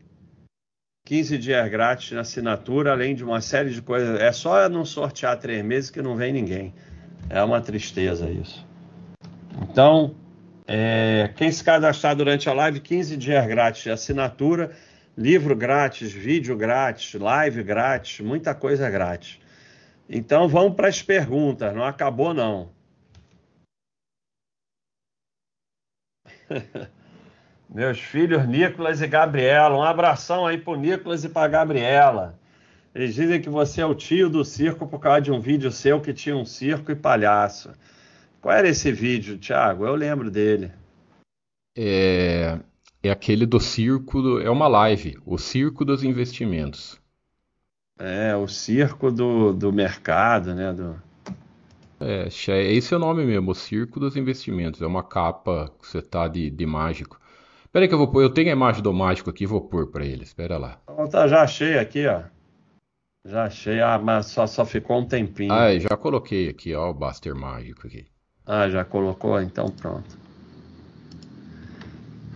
[1.06, 4.20] 15 dias grátis na assinatura, além de uma série de coisas.
[4.20, 6.74] É só não sortear três meses que não vem ninguém.
[7.30, 8.66] É uma tristeza isso.
[9.62, 10.14] Então,
[10.66, 14.72] é, quem se cadastrar durante a live, 15 dias grátis de assinatura,
[15.16, 19.40] livro grátis, vídeo grátis, live grátis, muita coisa grátis.
[20.06, 22.73] Então vamos para as perguntas, não acabou não.
[27.68, 32.38] Meus filhos Nicolas e Gabriela, um abração aí pro Nicolas e pra Gabriela.
[32.94, 36.00] Eles dizem que você é o tio do circo por causa de um vídeo seu
[36.00, 37.72] que tinha um circo e palhaço.
[38.40, 39.84] Qual era esse vídeo, Thiago?
[39.84, 40.70] Eu lembro dele.
[41.76, 42.58] É,
[43.02, 47.00] é aquele do circo, do, é uma live, o Circo dos Investimentos.
[47.98, 50.72] É, o circo do, do mercado, né?
[50.72, 51.00] Do...
[52.06, 54.82] É, é, esse é o nome mesmo, o Circo dos Investimentos.
[54.82, 57.18] É uma capa que você tá de, de mágico.
[57.64, 59.90] Espera aí que eu vou pôr, eu tenho a imagem do mágico aqui, vou pôr
[59.90, 60.78] para ele, espera lá.
[60.84, 62.22] Então, tá, já achei aqui, ó.
[63.24, 65.50] Já achei, ah, mas só, só ficou um tempinho.
[65.50, 68.06] Ah, já coloquei aqui, ó, o Buster mágico aqui.
[68.46, 69.40] Ah, já colocou?
[69.40, 70.18] Então pronto.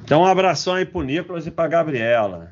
[0.03, 2.51] Então um abração aí pro Nicolas e pra Gabriela.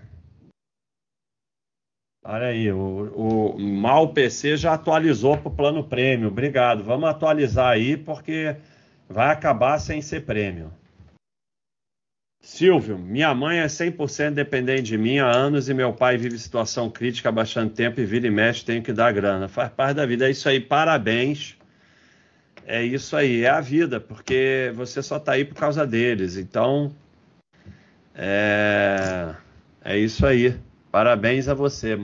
[2.28, 6.26] Olha aí, o, o Mal PC já atualizou para o plano prêmio.
[6.26, 6.82] Obrigado.
[6.82, 8.56] Vamos atualizar aí porque
[9.08, 10.72] vai acabar sem ser prêmio.
[12.42, 16.90] Silvio, minha mãe é 100% dependente de mim há anos e meu pai vive situação
[16.90, 19.46] crítica há bastante tempo e vira e mexe, tenho que dar grana.
[19.46, 20.26] Faz parte da vida.
[20.26, 21.56] É isso aí, parabéns.
[22.66, 26.36] É isso aí, é a vida, porque você só está aí por causa deles.
[26.36, 26.92] Então,
[28.12, 29.32] é,
[29.84, 30.56] é isso aí.
[30.96, 32.00] Parabéns a você.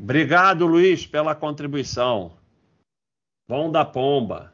[0.00, 2.32] Obrigado, Luiz, pela contribuição.
[3.46, 4.50] Bom da pomba.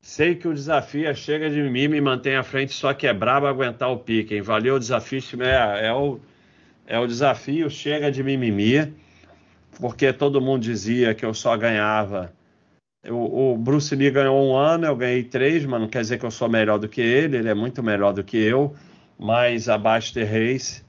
[0.00, 3.12] Sei que o desafio é chega de mim, me mantém à frente, só que é
[3.12, 4.36] brabo aguentar o pique.
[4.36, 4.42] Hein?
[4.42, 6.20] Valeu o desafio, é, é, o,
[6.86, 8.94] é o desafio chega de mimimi,
[9.80, 12.32] porque todo mundo dizia que eu só ganhava.
[13.04, 16.26] O, o Bruce Lee ganhou um ano, eu ganhei três, mas não quer dizer que
[16.26, 18.72] eu sou melhor do que ele, ele é muito melhor do que eu
[19.18, 20.84] mas a Baster Race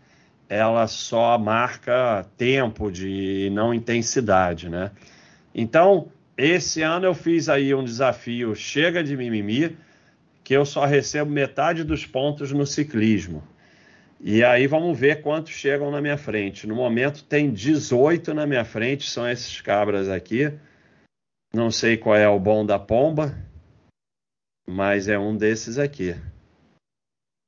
[0.50, 4.92] ela só marca tempo de não intensidade, né?
[5.54, 9.76] Então, esse ano eu fiz aí um desafio chega de mimimi,
[10.44, 13.44] que eu só recebo metade dos pontos no ciclismo.
[14.20, 16.66] E aí vamos ver quantos chegam na minha frente.
[16.66, 20.52] No momento tem 18 na minha frente, são esses cabras aqui.
[21.54, 23.38] Não sei qual é o bom da pomba,
[24.66, 26.16] mas é um desses aqui.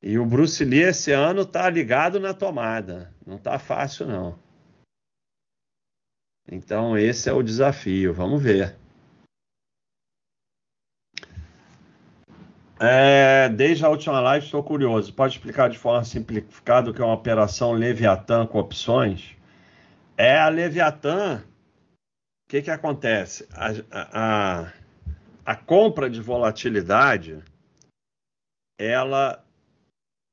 [0.01, 3.13] E o Bruce Lee esse ano tá ligado na tomada.
[3.25, 4.39] Não tá fácil, não.
[6.49, 8.13] Então, esse é o desafio.
[8.13, 8.75] Vamos ver.
[12.79, 15.13] É, desde a última live estou curioso.
[15.13, 19.35] Pode explicar de forma simplificada o que é uma operação Leviatã com opções?
[20.17, 21.43] É a Leviatã.
[22.45, 23.47] O que, que acontece?
[23.51, 24.73] A, a,
[25.45, 27.43] a compra de volatilidade
[28.79, 29.45] ela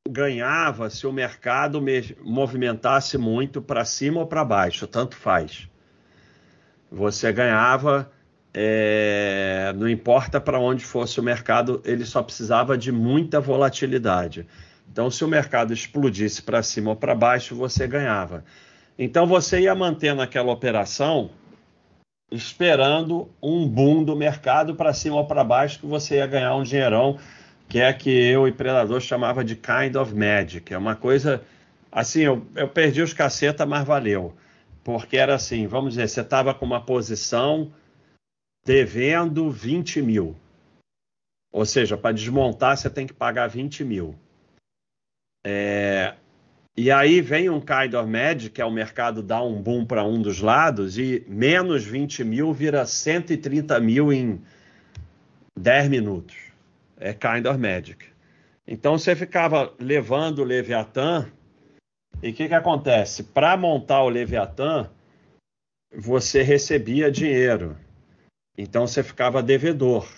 [0.08, 1.82] ganhava se o mercado
[2.22, 5.68] movimentasse muito para cima ou para baixo, tanto faz.
[6.90, 8.10] Você ganhava,
[8.54, 14.46] é, não importa para onde fosse o mercado, ele só precisava de muita volatilidade.
[14.90, 18.44] Então, se o mercado explodisse para cima ou para baixo, você ganhava.
[18.98, 21.30] Então, você ia mantendo aquela operação
[22.30, 26.62] esperando um boom do mercado para cima ou para baixo, que você ia ganhar um
[26.62, 27.18] dinheirão
[27.68, 30.72] que é a que eu e Predador chamava de kind of magic.
[30.72, 31.42] É uma coisa
[31.90, 34.34] assim, eu, eu perdi os caceta, mas valeu.
[34.84, 37.72] Porque era assim, vamos dizer, você estava com uma posição
[38.64, 40.36] devendo 20 mil.
[41.52, 44.14] Ou seja, para desmontar você tem que pagar 20 mil.
[45.44, 46.14] É,
[46.76, 50.04] e aí vem um kind of magic, que é o mercado dá um boom para
[50.04, 54.40] um dos lados, e menos 20 mil vira 130 mil em
[55.58, 56.45] 10 minutos
[56.98, 58.06] é kind of magic.
[58.66, 61.30] Então você ficava levando o Leviatã,
[62.22, 63.22] e o que, que acontece?
[63.22, 64.90] Para montar o Leviatã,
[65.94, 67.76] você recebia dinheiro.
[68.56, 70.08] Então você ficava devedor.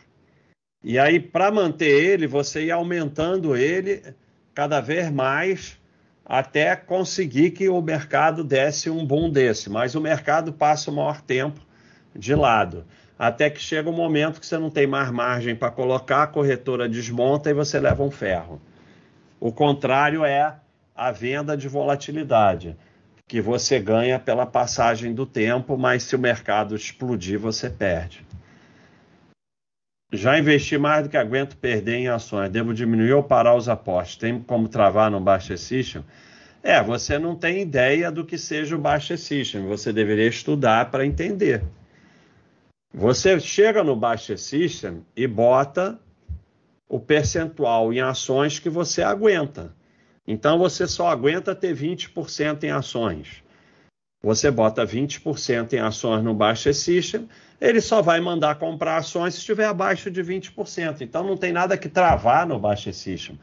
[0.83, 4.03] E aí, para manter ele, você ia aumentando ele
[4.55, 5.79] cada vez mais
[6.25, 9.69] até conseguir que o mercado desse um boom desse.
[9.69, 11.61] Mas o mercado passa o maior tempo
[12.15, 12.87] de lado
[13.19, 16.89] até que chega um momento que você não tem mais margem para colocar, a corretora
[16.89, 18.61] desmonta e você leva um ferro.
[19.41, 20.55] O contrário é
[20.95, 22.77] a venda de volatilidade,
[23.27, 28.25] que você ganha pela passagem do tempo, mas se o mercado explodir, você perde.
[30.13, 32.49] Já investi mais do que aguento perder em ações.
[32.49, 34.17] Devo diminuir ou parar os apostos?
[34.17, 36.03] Tem como travar no Baixa System?
[36.63, 39.67] É, você não tem ideia do que seja o Baixa System.
[39.67, 41.63] Você deveria estudar para entender.
[42.93, 45.99] Você chega no Baixa System e bota
[46.89, 49.75] o percentual em ações que você aguenta.
[50.27, 53.43] Então você só aguenta ter 20% em ações.
[54.23, 57.29] Você bota 20% em ações no Baixa System,
[57.61, 61.03] ele só vai mandar comprar ações se estiver abaixo de 20%.
[61.03, 63.39] Então não tem nada que travar no Baixa System.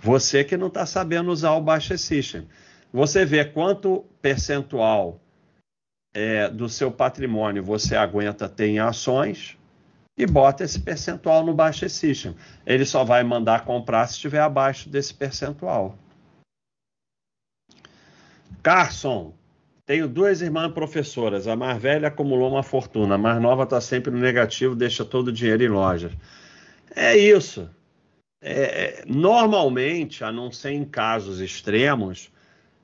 [0.00, 2.46] Você que não está sabendo usar o Baixa System.
[2.92, 5.20] Você vê quanto percentual
[6.16, 9.58] é, do seu patrimônio você aguenta ter em ações
[10.16, 12.34] e bota esse percentual no Baixa System.
[12.64, 15.98] Ele só vai mandar comprar se estiver abaixo desse percentual.
[18.62, 19.34] Carson,
[19.84, 21.46] tenho duas irmãs professoras.
[21.46, 25.28] A mais velha acumulou uma fortuna, a mais nova está sempre no negativo, deixa todo
[25.28, 26.12] o dinheiro em lojas.
[26.94, 27.68] É isso.
[28.40, 28.52] É,
[29.02, 32.32] é, normalmente, a não ser em casos extremos,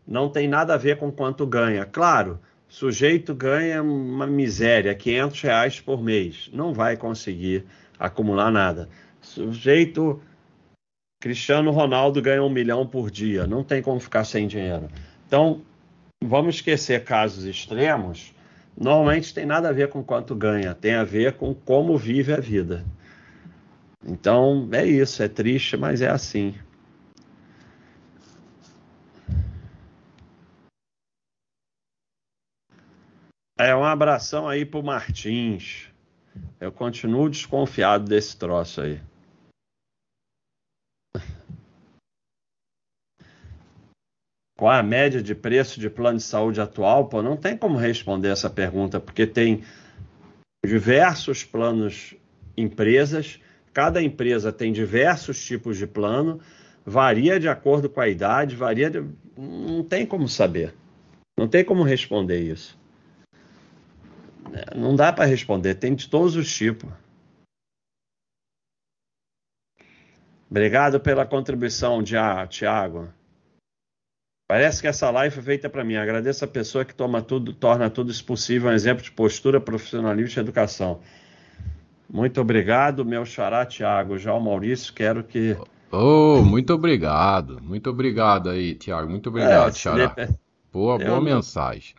[0.06, 1.86] não tem nada a ver com quanto ganha.
[1.86, 2.38] Claro,
[2.72, 7.66] sujeito ganha uma miséria, 500 reais por mês, não vai conseguir
[7.98, 8.88] acumular nada.
[9.20, 10.22] Sujeito
[11.20, 14.88] Cristiano Ronaldo ganha um milhão por dia, não tem como ficar sem dinheiro.
[15.26, 15.60] Então,
[16.24, 18.32] vamos esquecer casos extremos,
[18.74, 22.40] normalmente tem nada a ver com quanto ganha, tem a ver com como vive a
[22.40, 22.86] vida.
[24.02, 26.54] Então é isso, é triste, mas é assim.
[33.64, 35.88] É um abração aí pro Martins.
[36.58, 39.00] Eu continuo desconfiado desse troço aí.
[44.56, 47.08] qual a média de preço de plano de saúde atual?
[47.08, 49.62] Pô, não tem como responder essa pergunta, porque tem
[50.64, 52.14] diversos planos
[52.56, 53.40] empresas,
[53.72, 56.40] cada empresa tem diversos tipos de plano,
[56.84, 59.04] varia de acordo com a idade, varia de...
[59.36, 60.74] não tem como saber.
[61.38, 62.80] Não tem como responder isso.
[64.74, 66.90] Não dá para responder, tem de todos os tipos.
[70.50, 73.08] Obrigado pela contribuição, Tiago.
[74.46, 75.96] Parece que essa live foi feita para mim.
[75.96, 80.38] Agradeço a pessoa que toma tudo, torna tudo isso possível, um exemplo de postura, profissionalismo
[80.38, 81.00] e educação.
[82.06, 84.18] Muito obrigado, meu xará Tiago.
[84.18, 85.56] Já o Maurício, quero que.
[85.90, 87.58] Oh, muito obrigado.
[87.62, 89.08] Muito obrigado aí, Tiago.
[89.08, 90.14] Muito obrigado, é, xará.
[90.70, 91.22] Boa, boa não...
[91.22, 91.94] mensagem.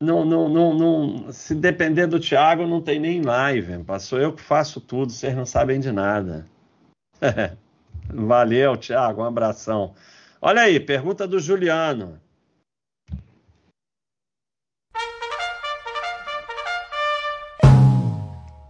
[0.00, 3.82] Não, não, não, não, se depender do Tiago, não tem nem live.
[3.82, 6.46] Passou eu que faço tudo, vocês não sabem de nada.
[8.12, 9.94] Valeu, Tiago, um abração.
[10.40, 12.20] Olha aí, pergunta do Juliano.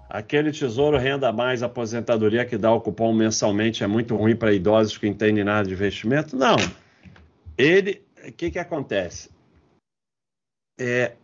[0.09, 4.97] Aquele tesouro renda mais aposentadoria que dá o cupom mensalmente é muito ruim para idosos
[4.97, 6.37] que entendem nada de investimento?
[6.37, 6.57] Não.
[7.59, 9.36] Ele, o que, que acontece?
[10.79, 11.17] É,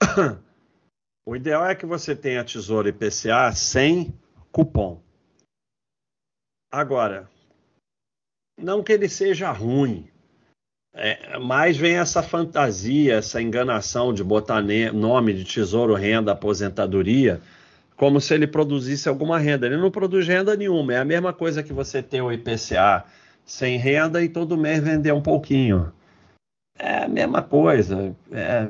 [1.26, 4.14] o ideal é que você tenha tesouro IPCA sem
[4.52, 5.02] cupom.
[6.72, 7.28] Agora,
[8.58, 10.08] não que ele seja ruim,
[10.92, 17.40] é, mas vem essa fantasia, essa enganação de botar nome de tesouro, renda, aposentadoria,
[17.96, 19.66] como se ele produzisse alguma renda.
[19.66, 20.94] Ele não produz renda nenhuma.
[20.94, 23.04] É a mesma coisa que você ter o IPCA
[23.44, 25.92] sem renda e todo mês vender um pouquinho.
[26.78, 28.14] É a mesma coisa.
[28.32, 28.68] É,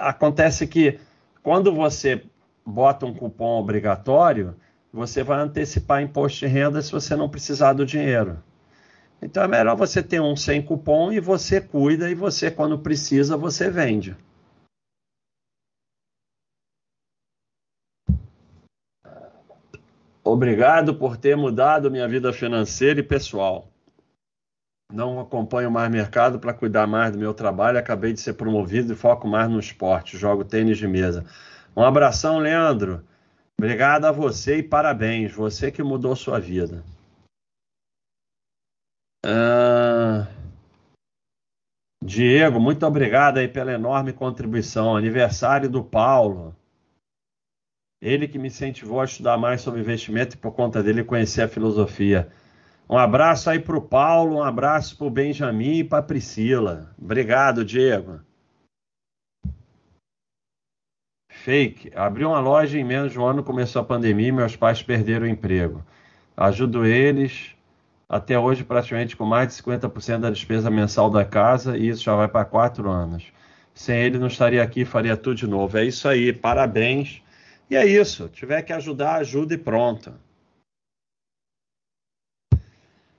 [0.00, 0.98] acontece que
[1.42, 2.24] quando você
[2.64, 4.56] bota um cupom obrigatório,
[4.92, 8.42] você vai antecipar imposto de renda se você não precisar do dinheiro.
[9.20, 13.36] Então é melhor você ter um sem cupom e você cuida e você, quando precisa,
[13.36, 14.16] você vende.
[20.22, 23.68] Obrigado por ter mudado minha vida financeira e pessoal.
[24.92, 27.78] Não acompanho mais mercado para cuidar mais do meu trabalho.
[27.78, 30.16] Acabei de ser promovido e foco mais no esporte.
[30.16, 31.24] Jogo tênis de mesa.
[31.76, 33.04] Um abração, Leandro.
[33.58, 35.32] Obrigado a você e parabéns.
[35.32, 36.84] Você que mudou sua vida.
[39.24, 40.28] Ah,
[42.02, 44.96] Diego, muito obrigado aí pela enorme contribuição.
[44.96, 46.54] Aniversário do Paulo.
[48.00, 51.48] Ele que me incentivou a estudar mais sobre investimento e por conta dele conhecer a
[51.48, 52.30] filosofia.
[52.88, 56.94] Um abraço aí para o Paulo, um abraço para o Benjamin e para a Priscila.
[56.96, 58.20] Obrigado, Diego.
[61.28, 61.92] Fake.
[61.96, 65.26] Abri uma loja em menos de um ano, começou a pandemia e meus pais perderam
[65.26, 65.84] o emprego.
[66.36, 67.56] Ajudo eles
[68.08, 72.14] até hoje praticamente com mais de 50% da despesa mensal da casa e isso já
[72.14, 73.32] vai para quatro anos.
[73.74, 75.76] Sem ele não estaria aqui, faria tudo de novo.
[75.76, 77.20] É isso aí, parabéns.
[77.68, 80.12] E é isso, tiver que ajudar, ajuda e pronto.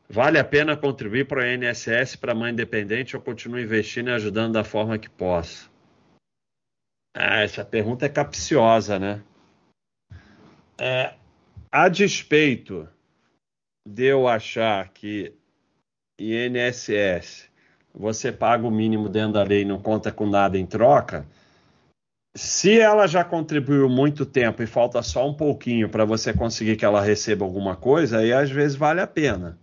[0.10, 4.54] Vale a pena contribuir para o INSS para mãe independente ou continuo investindo e ajudando
[4.54, 5.70] da forma que posso?
[7.16, 9.22] Ah, essa pergunta é capciosa, né?
[10.80, 11.16] É,
[11.72, 12.88] a despeito
[13.86, 15.34] de eu achar que
[16.20, 17.50] INSS
[17.94, 21.28] você paga o mínimo dentro da lei e não conta com nada em troca,
[22.36, 26.86] se ela já contribuiu muito tempo e falta só um pouquinho para você conseguir que
[26.86, 29.58] ela receba alguma coisa, aí às vezes vale a pena.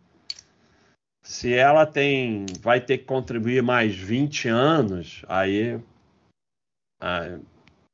[1.25, 5.81] Se ela tem, vai ter que contribuir mais 20 anos, aí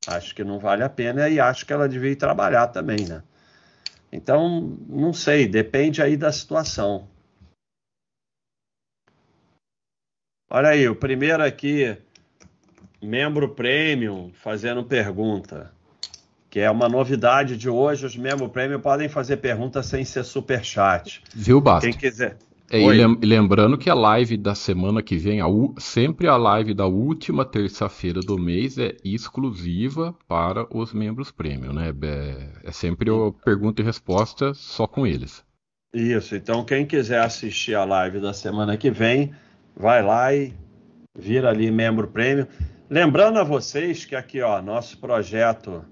[0.05, 3.23] acho que não vale a pena e acho que ela devia ir trabalhar também, né?
[4.11, 7.07] Então, não sei, depende aí da situação.
[10.49, 11.97] Olha aí, o primeiro aqui,
[13.01, 15.71] membro premium, fazendo pergunta.
[16.49, 20.65] Que é uma novidade de hoje, os membros premium podem fazer perguntas sem ser super
[20.65, 21.23] chat.
[21.33, 21.89] Viu, Basta?
[21.89, 22.37] Quem quiser.
[22.73, 25.45] É, e lembrando que a live da semana que vem, a
[25.77, 31.89] sempre a live da última terça-feira do mês é exclusiva para os membros premium, né?
[32.01, 35.43] É, é sempre o pergunta e resposta só com eles.
[35.93, 39.33] Isso, então quem quiser assistir a live da semana que vem,
[39.75, 40.53] vai lá e
[41.13, 42.47] vira ali membro premium.
[42.89, 45.83] Lembrando a vocês que aqui, ó, nosso projeto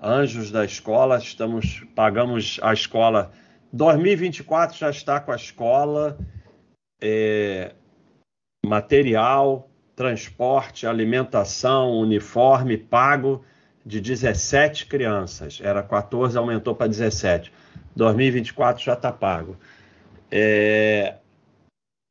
[0.00, 3.32] Anjos da Escola, estamos pagamos a escola
[3.72, 6.18] 2024 já está com a escola,
[7.00, 7.72] é,
[8.64, 13.44] material, transporte, alimentação, uniforme pago
[13.84, 15.60] de 17 crianças.
[15.62, 17.52] Era 14, aumentou para 17.
[17.94, 19.56] 2024 já está pago.
[20.30, 21.16] É,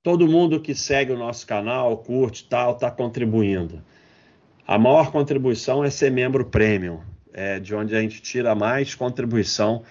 [0.03, 3.81] todo mundo que segue o nosso canal, curte tal, está contribuindo.
[4.67, 7.01] A maior contribuição é ser membro premium,
[7.33, 9.83] é de onde a gente tira mais contribuição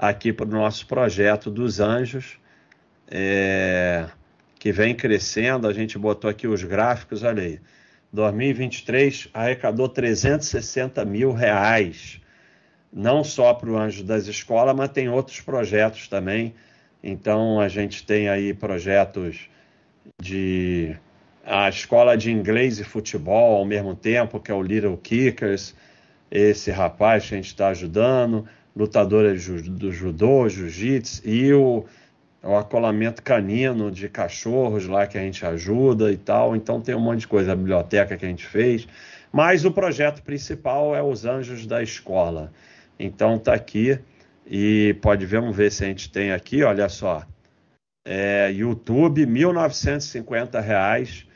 [0.00, 2.38] aqui para o nosso projeto dos anjos,
[3.06, 4.06] é,
[4.58, 5.68] que vem crescendo.
[5.68, 7.60] A gente botou aqui os gráficos, olha aí.
[8.10, 12.18] 2023 arrecadou 360 mil reais,
[12.90, 16.54] não só para o Anjo das Escolas, mas tem outros projetos também.
[17.04, 19.48] Então a gente tem aí projetos
[20.20, 20.96] de
[21.44, 25.74] a escola de inglês e futebol ao mesmo tempo, que é o Little Kickers,
[26.30, 31.84] esse rapaz que a gente está ajudando lutadora do judô, jiu-jitsu e o,
[32.42, 36.56] o acolamento canino de cachorros lá que a gente ajuda e tal.
[36.56, 38.86] Então tem um monte de coisa, a biblioteca que a gente fez.
[39.32, 42.52] Mas o projeto principal é os Anjos da Escola.
[42.98, 43.98] Então tá aqui
[44.46, 47.24] e pode ver, vamos ver se a gente tem aqui, olha só.
[48.04, 51.26] É, YouTube, 1.950 reais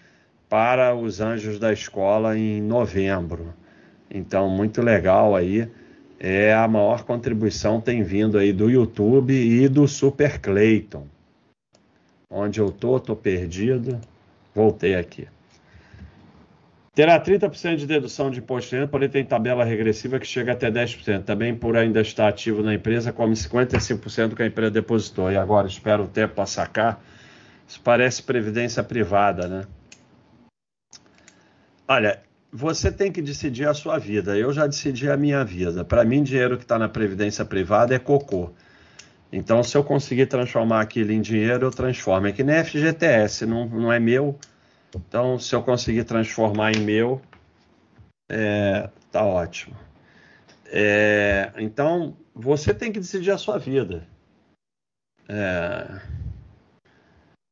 [0.49, 3.55] para os Anjos da Escola em novembro.
[4.11, 5.71] Então, muito legal aí
[6.27, 11.07] é a maior contribuição tem vindo aí do YouTube e do Super Clayton.
[12.31, 14.01] Onde eu tô, tô perdido.
[14.55, 15.29] Voltei aqui.
[16.95, 20.71] Terá 30% de dedução de imposto de renda, porém tem tabela regressiva que chega até
[20.71, 21.25] 10%.
[21.25, 25.31] Também por ainda estar ativo na empresa, come 55% que a empresa depositou.
[25.31, 27.05] E agora espera o tempo para sacar.
[27.69, 29.67] Isso parece previdência privada, né?
[31.87, 32.23] Olha,
[32.57, 34.39] você tem que decidir a sua vida.
[34.39, 35.85] Eu já decidi a minha vida.
[35.85, 38.53] Para mim, dinheiro que está na previdência privada é cocô.
[39.33, 42.29] Então, se eu conseguir transformar aquilo em dinheiro, eu transformo.
[42.29, 44.39] É que nem FGTS, não, não é meu.
[44.95, 47.21] Então, se eu conseguir transformar em meu,
[48.31, 49.75] é, tá ótimo.
[50.67, 54.07] É, então, você tem que decidir a sua vida.
[55.29, 56.01] É,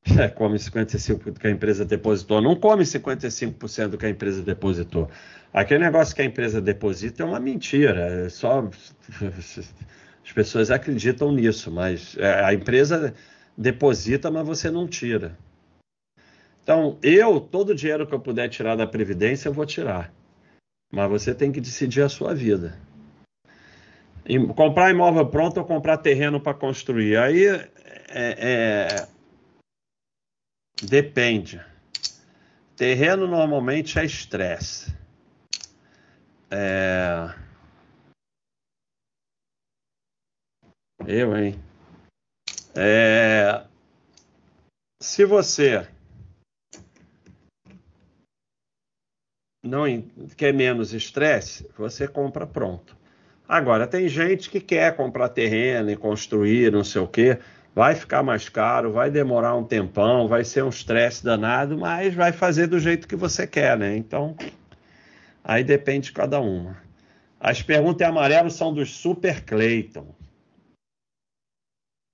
[0.04, 2.40] é, come 55% do que a empresa depositou.
[2.40, 5.08] Não come 55% do que a empresa depositou.
[5.52, 8.24] Aquele negócio que a empresa deposita é uma mentira.
[8.24, 8.68] É só
[9.22, 13.14] as pessoas acreditam nisso, mas é, a empresa
[13.56, 15.38] deposita, mas você não tira.
[16.62, 20.12] Então, eu, todo o dinheiro que eu puder tirar da Previdência, eu vou tirar.
[20.92, 22.78] Mas você tem que decidir a sua vida.
[24.24, 27.16] E comprar imóvel pronto ou comprar terreno para construir.
[27.16, 27.68] Aí é,
[28.14, 29.08] é,
[30.82, 31.64] Depende.
[32.76, 34.92] Terreno normalmente é estresse.
[36.50, 37.32] É...
[41.06, 41.54] Eu, hein?
[42.74, 43.64] É...
[45.00, 45.88] Se você
[49.64, 49.84] não
[50.36, 52.96] quer menos estresse, você compra pronto.
[53.46, 57.38] Agora, tem gente que quer comprar terreno e construir, não sei o quê
[57.74, 62.32] vai ficar mais caro, vai demorar um tempão, vai ser um estresse danado, mas vai
[62.32, 63.96] fazer do jeito que você quer, né?
[63.96, 64.36] Então,
[65.42, 66.76] aí depende de cada uma.
[67.40, 70.14] As perguntas em amarelo são dos Super Clayton.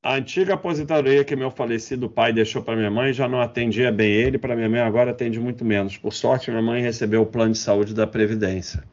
[0.03, 4.11] A antiga aposentadoria que meu falecido pai deixou para minha mãe já não atendia bem
[4.11, 5.99] ele, para minha mãe agora atende muito menos.
[5.99, 8.85] Por sorte, minha mãe recebeu o plano de saúde da Previdência.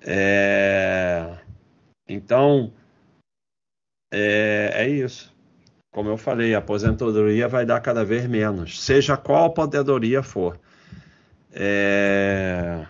[0.00, 1.36] É...
[2.08, 2.72] Então,
[4.12, 5.34] é, é isso
[5.92, 10.58] como eu falei, a aposentadoria vai dar cada vez menos, seja qual aposentadoria for.
[11.52, 12.86] É...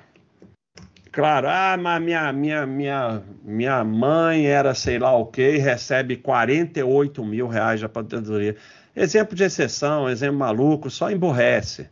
[1.13, 7.25] Claro, ah, mas minha, minha, minha, minha mãe era sei lá o que, recebe 48
[7.25, 8.57] mil reais de aposentadoria.
[8.95, 11.91] Exemplo de exceção, exemplo maluco, só emburrece.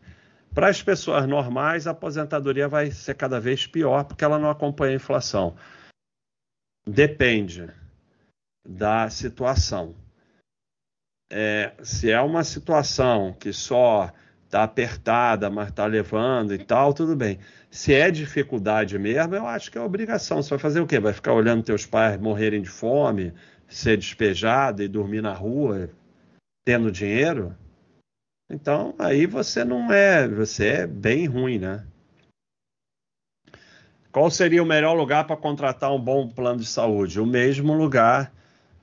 [0.54, 4.92] Para as pessoas normais, a aposentadoria vai ser cada vez pior porque ela não acompanha
[4.92, 5.56] a inflação.
[6.86, 7.68] Depende
[8.66, 9.94] da situação.
[11.30, 14.10] É, se é uma situação que só
[14.44, 17.38] está apertada, mas está levando e tal, tudo bem.
[17.70, 20.42] Se é dificuldade mesmo, eu acho que é obrigação.
[20.42, 20.98] Você vai fazer o quê?
[20.98, 23.34] Vai ficar olhando teus pais morrerem de fome,
[23.68, 25.90] ser despejado e dormir na rua,
[26.64, 27.54] tendo dinheiro?
[28.50, 31.84] Então, aí você não é, você é bem ruim, né?
[34.10, 37.20] Qual seria o melhor lugar para contratar um bom plano de saúde?
[37.20, 38.32] O mesmo lugar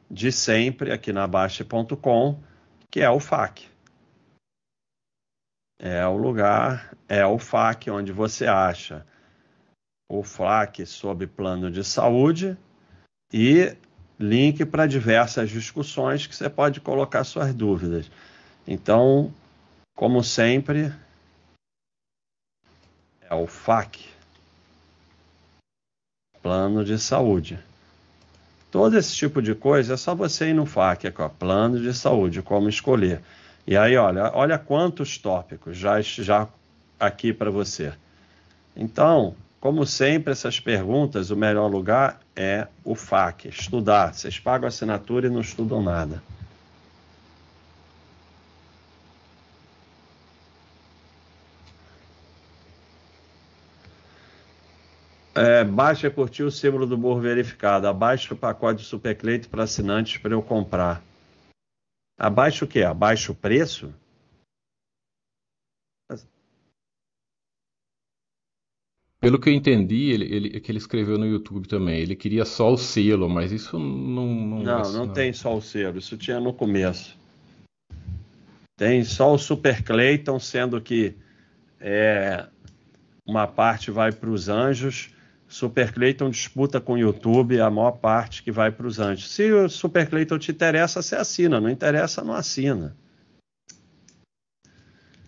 [0.10, 2.42] de sempre aqui na Baixa.com,
[2.90, 3.68] que é o FAC.
[5.80, 9.06] É o lugar, é o FAC onde você acha
[10.10, 12.58] o FAC sobre plano de saúde
[13.34, 13.76] e
[14.20, 18.10] link para diversas discussões que você pode colocar suas dúvidas.
[18.68, 19.34] Então,
[19.96, 20.94] como sempre,
[23.22, 24.06] é o FAC
[26.42, 27.60] Plano de Saúde.
[28.76, 31.94] Todo esse tipo de coisa é só você ir no FAQ, aqui, ó, plano de
[31.94, 33.22] saúde, como escolher.
[33.66, 36.46] E aí, olha, olha quantos tópicos já, já
[37.00, 37.94] aqui para você.
[38.76, 44.14] Então, como sempre, essas perguntas, o melhor lugar é o FAQ, estudar.
[44.14, 46.22] Vocês pagam assinatura e não estudam nada.
[55.36, 57.88] É, baixa curtir o símbolo do burro verificado.
[57.88, 61.04] Abaixa o pacote de Supercleito para assinantes para eu comprar.
[62.18, 62.84] Abaixa o quê?
[62.84, 63.94] Abaixa o preço?
[69.20, 72.72] Pelo que eu entendi, ele, ele, que ele escreveu no YouTube também, ele queria só
[72.72, 74.28] o selo, mas isso não.
[74.28, 77.18] Não, não, é, não tem só o selo, isso tinha no começo.
[78.78, 81.16] Tem só o Super Clayton, sendo que
[81.80, 82.46] é,
[83.26, 85.15] uma parte vai para os anjos
[85.48, 89.32] Super Clayton disputa com o YouTube a maior parte que vai para os anjos.
[89.32, 91.62] Se o Super Clayton te interessa, você assina.
[91.62, 92.96] Não interessa, não assina.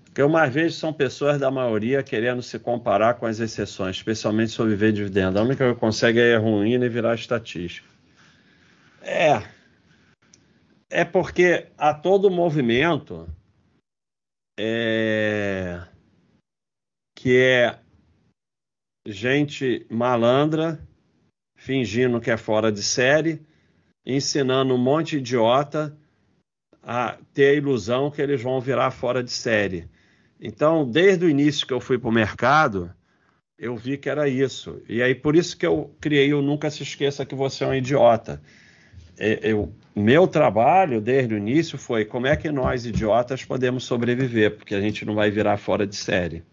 [0.05, 4.76] Porque uma vez são pessoas da maioria querendo se comparar com as exceções, especialmente sobre
[4.76, 5.38] ver dividendo.
[5.38, 7.88] A única que consegue é ruim e virar estatística.
[9.03, 9.43] É.
[10.89, 13.30] É porque há todo movimento
[14.59, 15.84] é,
[17.15, 17.80] que é
[19.08, 20.80] gente malandra,
[21.55, 23.41] fingindo que é fora de série,
[24.05, 25.97] ensinando um monte de idiota
[26.84, 29.89] a ter a ilusão que eles vão virar fora de série.
[30.39, 32.93] Então, desde o início que eu fui para o mercado,
[33.58, 34.82] eu vi que era isso.
[34.88, 37.74] E aí, por isso que eu criei o Nunca Se Esqueça Que Você é um
[37.74, 38.41] Idiota.
[39.18, 44.55] É, eu, meu trabalho, desde o início, foi como é que nós, idiotas, podemos sobreviver,
[44.55, 46.43] porque a gente não vai virar fora de série.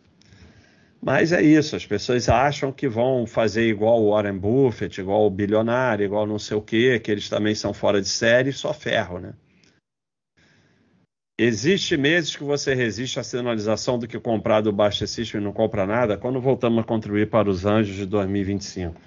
[1.05, 5.31] Mas é isso, as pessoas acham que vão fazer igual o Warren Buffett, igual o
[5.31, 9.19] bilionário, igual não sei o quê, que eles também são fora de série, só ferro,
[9.19, 9.35] né?
[11.39, 15.85] Existe meses que você resiste à sinalização do que comprar do System e não compra
[15.85, 16.17] nada?
[16.17, 18.99] Quando voltamos a contribuir para os anjos de 2025?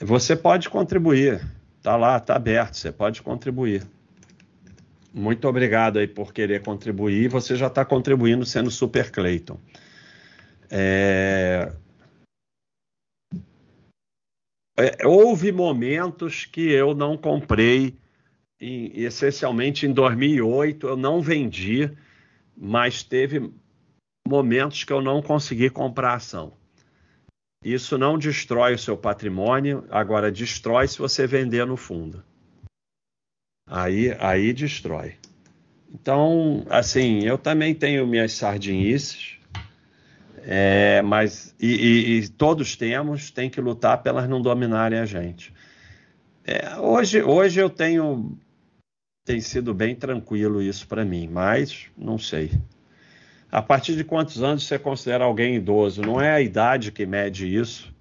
[0.00, 1.46] Você pode contribuir,
[1.82, 3.82] tá lá, tá aberto, você pode contribuir.
[5.12, 7.28] Muito obrigado aí por querer contribuir.
[7.28, 9.58] Você já está contribuindo sendo Super Clayton.
[10.70, 11.72] É...
[14.78, 17.98] É, houve momentos que eu não comprei,
[18.58, 21.90] e, essencialmente em 2008 eu não vendi,
[22.56, 23.52] mas teve
[24.26, 26.52] momentos que eu não consegui comprar ação.
[27.62, 32.24] Isso não destrói o seu patrimônio, agora destrói se você vender no fundo.
[33.68, 35.16] Aí, aí destrói.
[35.92, 39.39] Então, assim, eu também tenho minhas sardinices,
[40.44, 45.52] é, mas e, e, e, todos temos, tem que lutar pelas não dominarem a gente.
[46.44, 48.38] É, hoje, hoje eu tenho
[49.24, 52.50] tem sido bem tranquilo isso para mim, mas não sei.
[53.52, 56.02] A partir de quantos anos você considera alguém idoso?
[56.02, 57.92] Não é a idade que mede isso.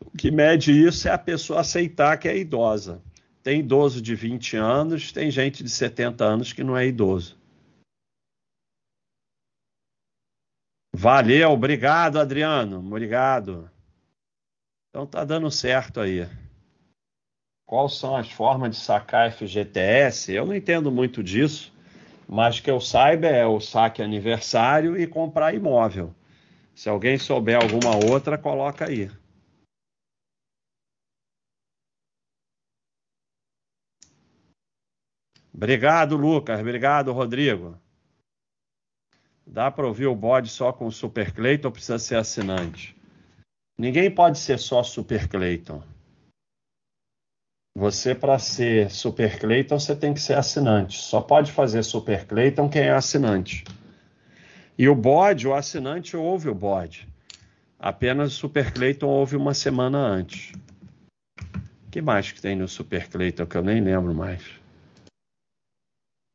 [0.00, 3.00] O que mede isso é a pessoa aceitar que é idosa.
[3.42, 7.39] Tem idoso de 20 anos, tem gente de 70 anos que não é idoso.
[10.92, 12.78] Valeu, obrigado, Adriano.
[12.78, 13.70] Obrigado.
[14.88, 16.28] Então tá dando certo aí.
[17.64, 20.32] Quais são as formas de sacar FGTS?
[20.32, 21.72] Eu não entendo muito disso,
[22.28, 26.12] mas que eu saiba é o saque aniversário e comprar imóvel.
[26.74, 29.08] Se alguém souber alguma outra, coloca aí.
[35.54, 36.58] Obrigado, Lucas.
[36.58, 37.78] Obrigado, Rodrigo.
[39.52, 42.96] Dá para ouvir o bode só com o Super Cleiton ou precisa ser assinante?
[43.76, 45.82] Ninguém pode ser só Super Cleiton.
[47.76, 50.98] Você, para ser Super Cleiton, você tem que ser assinante.
[50.98, 53.64] Só pode fazer Super Cleiton quem é assinante.
[54.78, 57.08] E o bode, o assinante ouve o bode.
[57.76, 60.52] Apenas o Super Cleiton ouve uma semana antes.
[61.90, 64.59] Que mais que tem no Super Cleiton que eu nem lembro mais?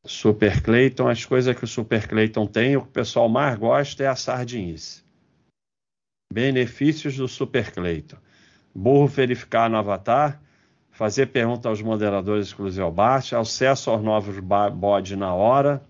[0.06, 4.04] Super Cleiton, as coisas que o Super Cleiton tem, o que o pessoal mais gosta
[4.04, 5.04] é a sardinice.
[6.32, 8.18] Benefícios do Super Cleiton.
[8.74, 10.42] Burro verificar no avatar,
[10.92, 14.38] fazer pergunta aos moderadores exclusivos ao Bart, acesso aos novos
[14.74, 15.82] bodes na hora.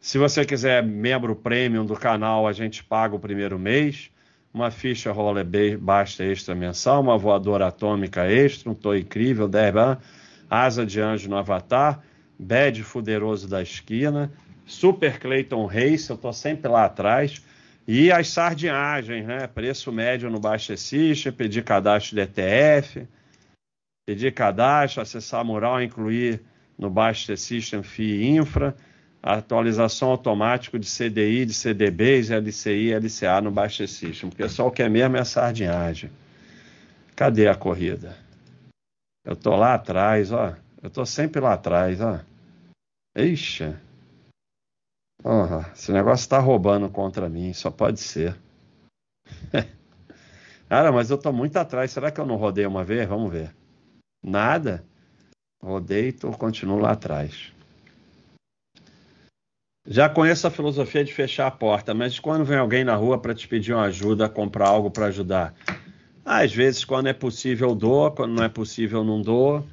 [0.00, 4.10] Se você quiser membro premium do canal, a gente paga o primeiro mês.
[4.54, 5.46] Uma ficha roller
[5.78, 9.74] basta extra mensal, uma voadora atômica extra, um tô incrível, 10
[10.48, 12.02] asa de anjo no avatar
[12.38, 14.30] Bad Fuderoso da Esquina,
[14.64, 17.42] Super Clayton Race, eu tô sempre lá atrás,
[17.86, 19.46] e as sardinhagens, né?
[19.46, 23.08] Preço médio no Baixa System, pedir cadastro de ETF,
[24.06, 26.42] pedir cadastro, acessar mural, incluir
[26.78, 28.76] no Baixa System FII Infra,
[29.22, 34.28] atualização automática de CDI, de CDBs, LCI, LCA no Baixa System.
[34.28, 36.10] O pessoal quer mesmo é a sardinhagem.
[37.16, 38.16] Cadê a corrida?
[39.24, 40.54] Eu tô lá atrás, ó.
[40.82, 42.20] Eu tô sempre lá atrás, ó.
[43.16, 43.76] Ixi.
[45.24, 48.36] Oh, esse negócio tá roubando contra mim, só pode ser.
[50.68, 51.90] Cara, mas eu tô muito atrás.
[51.90, 53.08] Será que eu não rodei uma vez?
[53.08, 53.54] Vamos ver.
[54.22, 54.84] Nada.
[55.62, 57.52] Rodei e continuo lá atrás.
[59.86, 63.34] Já conheço a filosofia de fechar a porta, mas quando vem alguém na rua para
[63.34, 65.54] te pedir uma ajuda, comprar algo para ajudar?
[66.24, 69.66] Às vezes, quando é possível, dou, quando não é possível, não dou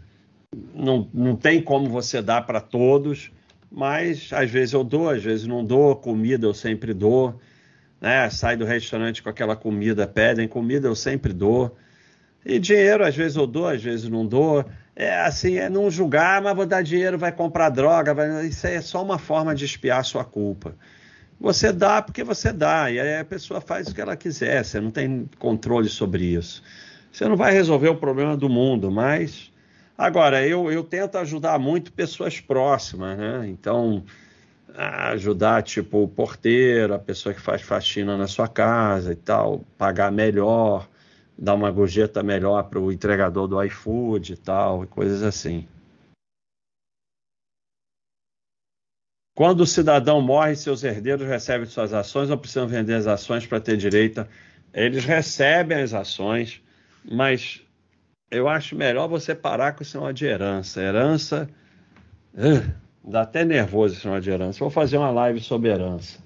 [0.73, 3.31] não, não tem como você dar para todos,
[3.71, 5.95] mas às vezes eu dou, às vezes não dou.
[5.95, 7.39] Comida eu sempre dou.
[7.99, 8.29] Né?
[8.29, 11.75] Sai do restaurante com aquela comida, pedem comida, eu sempre dou.
[12.45, 14.63] E dinheiro, às vezes eu dou, às vezes não dou.
[14.95, 18.45] É assim, é não julgar, mas vou dar dinheiro, vai comprar droga, vai...
[18.45, 20.75] isso é só uma forma de espiar sua culpa.
[21.39, 24.79] Você dá porque você dá, e aí a pessoa faz o que ela quiser, você
[24.79, 26.63] não tem controle sobre isso.
[27.11, 29.51] Você não vai resolver o problema do mundo, mas
[29.97, 33.47] Agora, eu, eu tento ajudar muito pessoas próximas, né?
[33.47, 34.03] Então,
[34.73, 40.11] ajudar, tipo, o porteiro, a pessoa que faz faxina na sua casa e tal, pagar
[40.11, 40.87] melhor,
[41.37, 45.67] dar uma gorjeta melhor para o entregador do iFood e tal, coisas assim.
[49.33, 53.59] Quando o cidadão morre, seus herdeiros recebem suas ações ou precisam vender as ações para
[53.59, 54.25] ter direito?
[54.73, 56.61] Eles recebem as ações,
[57.03, 57.64] mas
[58.29, 60.81] eu acho melhor você parar com esse negócio de herança.
[60.81, 61.49] Herança.
[62.33, 62.71] Uh,
[63.03, 64.59] dá até nervoso esse negócio de herança.
[64.59, 66.19] Vou fazer uma live sobre herança.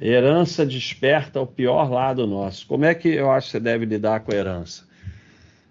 [0.00, 2.66] Herança desperta o pior lado nosso.
[2.66, 4.88] Como é que eu acho que você deve lidar com a herança?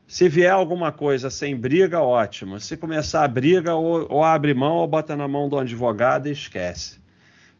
[0.07, 2.59] Se vier alguma coisa sem briga, ótimo.
[2.59, 6.31] Se começar a briga, ou, ou abre mão ou bota na mão do advogado e
[6.31, 6.99] esquece.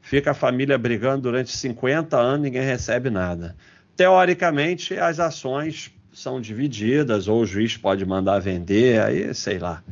[0.01, 3.55] Fica a família brigando durante 50 anos, ninguém recebe nada.
[3.95, 9.83] Teoricamente, as ações são divididas, ou o juiz pode mandar vender, aí sei lá.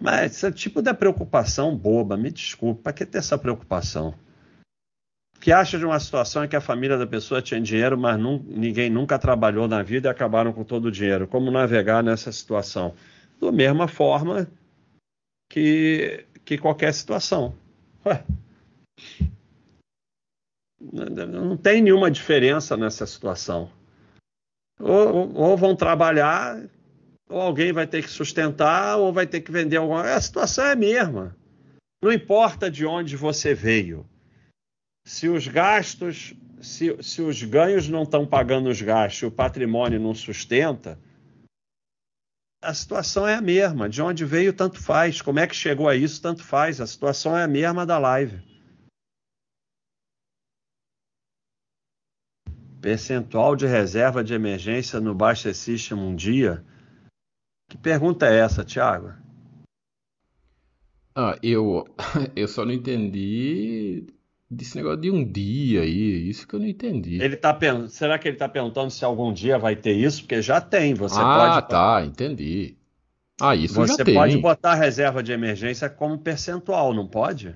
[0.00, 4.14] Mas esse tipo de preocupação boba, me desculpe, para que ter essa preocupação?
[5.36, 8.20] O que acha de uma situação em que a família da pessoa tinha dinheiro, mas
[8.20, 11.26] ninguém nunca trabalhou na vida e acabaram com todo o dinheiro?
[11.26, 12.94] Como navegar nessa situação?
[13.40, 14.46] Da mesma forma
[15.48, 17.54] que, que qualquer situação.
[18.04, 18.24] Ué.
[20.80, 23.70] Não tem nenhuma diferença nessa situação.
[24.78, 26.62] Ou, ou vão trabalhar,
[27.28, 30.02] ou alguém vai ter que sustentar, ou vai ter que vender alguma.
[30.02, 31.36] A situação é a mesma.
[32.02, 34.06] Não importa de onde você veio.
[35.04, 40.14] Se os gastos, se, se os ganhos não estão pagando os gastos, o patrimônio não
[40.14, 40.98] sustenta,
[42.62, 43.88] a situação é a mesma.
[43.88, 45.22] De onde veio, tanto faz.
[45.22, 46.80] Como é que chegou a isso, tanto faz.
[46.80, 48.40] A situação é a mesma da live.
[52.80, 56.64] Percentual de reserva de emergência no Baixa System um dia?
[57.68, 59.12] Que pergunta é essa, Thiago?
[61.14, 61.84] Ah, eu,
[62.36, 64.06] eu só não entendi
[64.50, 67.20] desse negócio de um dia aí, isso que eu não entendi.
[67.20, 67.58] Ele tá
[67.88, 70.22] será que ele está perguntando se algum dia vai ter isso?
[70.22, 71.68] Porque já tem, você ah, pode...
[71.68, 72.76] tá, entendi.
[73.40, 74.14] Ah, isso você já tem.
[74.14, 77.54] Você pode botar a reserva de emergência como percentual, não pode?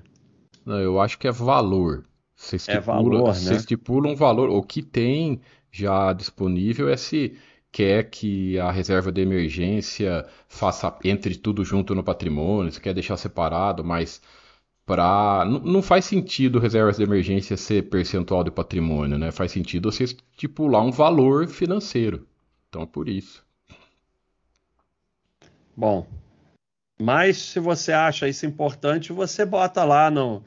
[0.65, 2.05] Não, eu acho que é valor.
[2.35, 3.55] Você estipula, é valor, né?
[3.55, 4.49] estipula um valor.
[4.49, 7.37] O que tem já disponível é se
[7.71, 13.17] quer que a reserva de emergência faça entre tudo junto no patrimônio, você quer deixar
[13.17, 14.21] separado, mas
[14.85, 19.31] para não faz sentido reservas de emergência ser percentual de patrimônio, né?
[19.31, 22.27] Faz sentido você estipular um valor financeiro.
[22.69, 23.43] Então, por isso.
[25.75, 26.05] Bom,
[26.99, 30.43] mas se você acha isso importante, você bota lá no,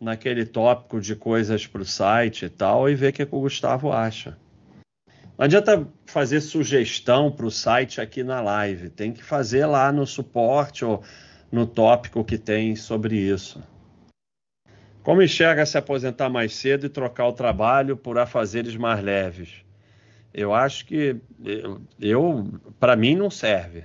[0.00, 3.40] naquele tópico de coisas para o site e tal e vê o que, que o
[3.40, 4.36] Gustavo acha.
[5.36, 8.90] Não adianta fazer sugestão para o site aqui na live.
[8.90, 11.02] Tem que fazer lá no suporte ou
[11.50, 13.62] no tópico que tem sobre isso.
[15.02, 19.64] Como enxerga se aposentar mais cedo e trocar o trabalho por afazeres mais leves?
[20.32, 23.84] Eu acho que eu, eu para mim não serve.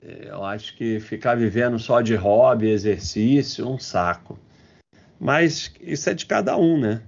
[0.00, 4.38] Eu acho que ficar vivendo só de hobby, exercício, um saco.
[5.18, 7.02] Mas isso é de cada um, né?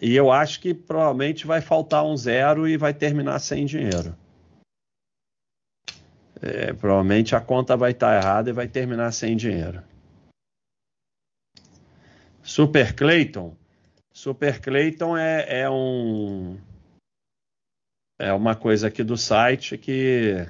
[0.00, 4.16] E eu acho que provavelmente vai faltar um zero e vai terminar sem dinheiro.
[6.40, 9.82] É, provavelmente a conta vai estar errada e vai terminar sem dinheiro.
[12.42, 13.56] Super Clayton.
[14.12, 16.58] Super Clayton é, é um
[18.18, 20.46] é uma coisa aqui do site que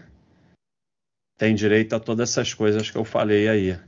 [1.37, 3.79] tem direito a todas essas coisas que eu falei aí.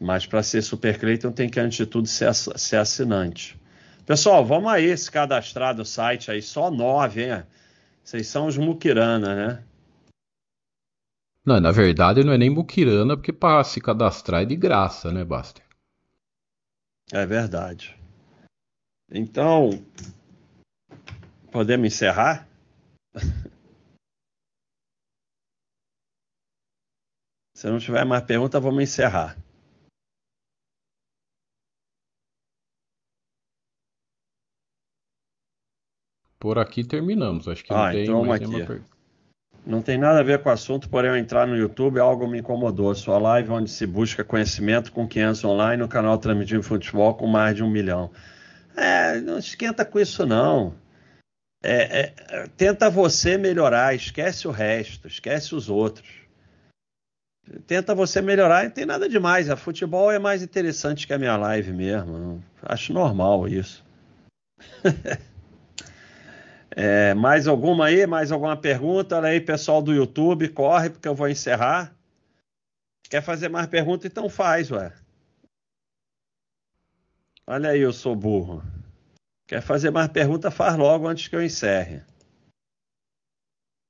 [0.00, 3.60] Mas para ser Super Clayton tem que, antes de tudo, ser, ser assinante.
[4.06, 6.40] Pessoal, vamos aí se cadastrar do site aí.
[6.40, 7.44] Só nove, hein?
[8.02, 9.62] Vocês são os Mukirana, né?
[11.44, 15.24] Não, na verdade não é nem Mukirana, porque para se cadastrar é de graça, né,
[15.24, 15.64] Baster?
[17.12, 17.96] É verdade.
[19.10, 19.70] Então,
[21.50, 22.48] podemos encerrar?
[27.54, 29.36] Se não tiver mais pergunta, vamos encerrar.
[36.40, 37.46] Por aqui terminamos.
[37.46, 38.90] Acho que ah, não tem então mais nenhuma pergunta.
[39.66, 42.38] Não tem nada a ver com o assunto, porém eu entrar no YouTube algo me
[42.38, 42.94] incomodou.
[42.94, 47.54] Sua live onde se busca conhecimento com 500 online no canal Transmitindo Futebol com mais
[47.54, 48.10] de um milhão.
[48.74, 50.74] É, não esquenta com isso não.
[51.62, 56.08] É, é, tenta você melhorar, esquece o resto, esquece os outros.
[57.66, 59.50] Tenta você melhorar, não tem nada demais.
[59.50, 62.42] A futebol é mais interessante que a minha live mesmo.
[62.62, 63.84] Acho normal isso.
[66.76, 68.06] É, mais alguma aí?
[68.06, 69.16] Mais alguma pergunta?
[69.16, 71.94] Olha aí, pessoal do YouTube, corre, porque eu vou encerrar.
[73.08, 74.06] Quer fazer mais pergunta?
[74.06, 74.92] Então faz, ué.
[77.46, 78.62] Olha aí, eu sou burro.
[79.48, 80.50] Quer fazer mais pergunta?
[80.50, 82.02] Faz logo antes que eu encerre.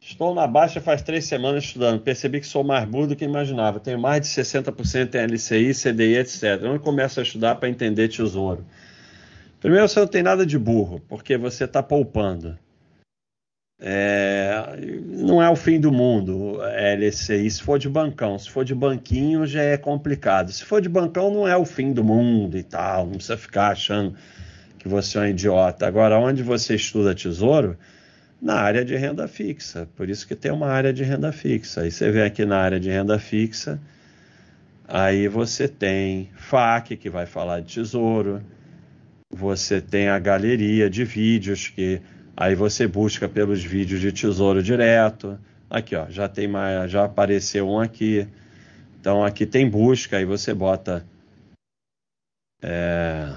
[0.03, 2.01] Estou na baixa faz três semanas estudando.
[2.01, 3.78] Percebi que sou mais burro do que imaginava.
[3.78, 6.62] Tenho mais de 60% em LCI, CDI, etc.
[6.62, 8.64] Eu começo a estudar para entender tesouro.
[9.61, 12.59] Primeiro, você não tem nada de burro, porque você está poupando.
[13.83, 16.59] É, não é o fim do mundo
[16.99, 18.39] LCI se for de bancão.
[18.39, 20.53] Se for de banquinho já é complicado.
[20.53, 23.07] Se for de bancão não é o fim do mundo e tal.
[23.07, 24.14] Não precisa ficar achando
[24.78, 25.87] que você é um idiota.
[25.87, 27.76] Agora, onde você estuda tesouro?
[28.41, 29.89] Na área de renda fixa.
[29.97, 31.83] Por isso que tem uma área de renda fixa.
[31.83, 33.81] Aí você vem aqui na área de renda fixa.
[34.87, 38.43] Aí você tem FAQ, que vai falar de tesouro.
[39.33, 42.01] Você tem a galeria de vídeos que
[42.41, 45.38] Aí você busca pelos vídeos de tesouro direto.
[45.68, 48.26] Aqui, ó, já tem mais, já apareceu um aqui.
[48.99, 51.07] Então aqui tem busca, aí você bota
[52.62, 53.36] é,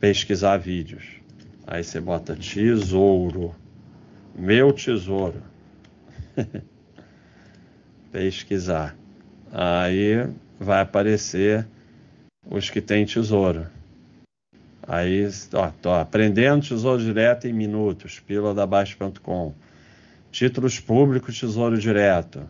[0.00, 1.04] pesquisar vídeos.
[1.64, 3.54] Aí você bota tesouro,
[4.34, 5.40] meu tesouro.
[8.10, 8.96] pesquisar.
[9.52, 10.28] Aí
[10.58, 11.64] vai aparecer
[12.44, 13.75] os que tem tesouro.
[14.88, 19.52] Aí, ó, tô aprendendo Tesouro Direto em minutos, pílula da Baixa.com.
[20.30, 22.48] Títulos públicos, Tesouro Direto.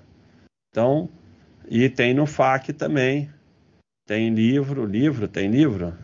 [0.70, 1.09] Então,
[1.68, 3.30] e tem no FAQ também.
[4.07, 5.95] Tem livro, livro, tem livro?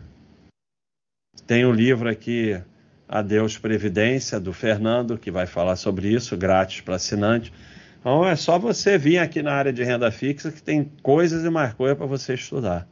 [1.45, 2.59] Tem o livro aqui,
[3.07, 7.53] Adeus Previdência, do Fernando, que vai falar sobre isso, grátis para assinante.
[7.99, 11.49] Então é só você vir aqui na área de renda fixa que tem coisas e
[11.49, 12.87] mais coisas para você estudar.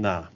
[0.00, 0.28] Não.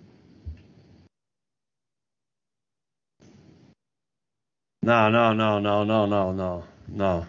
[4.84, 7.26] Não, não, não, não, não, não, não, não.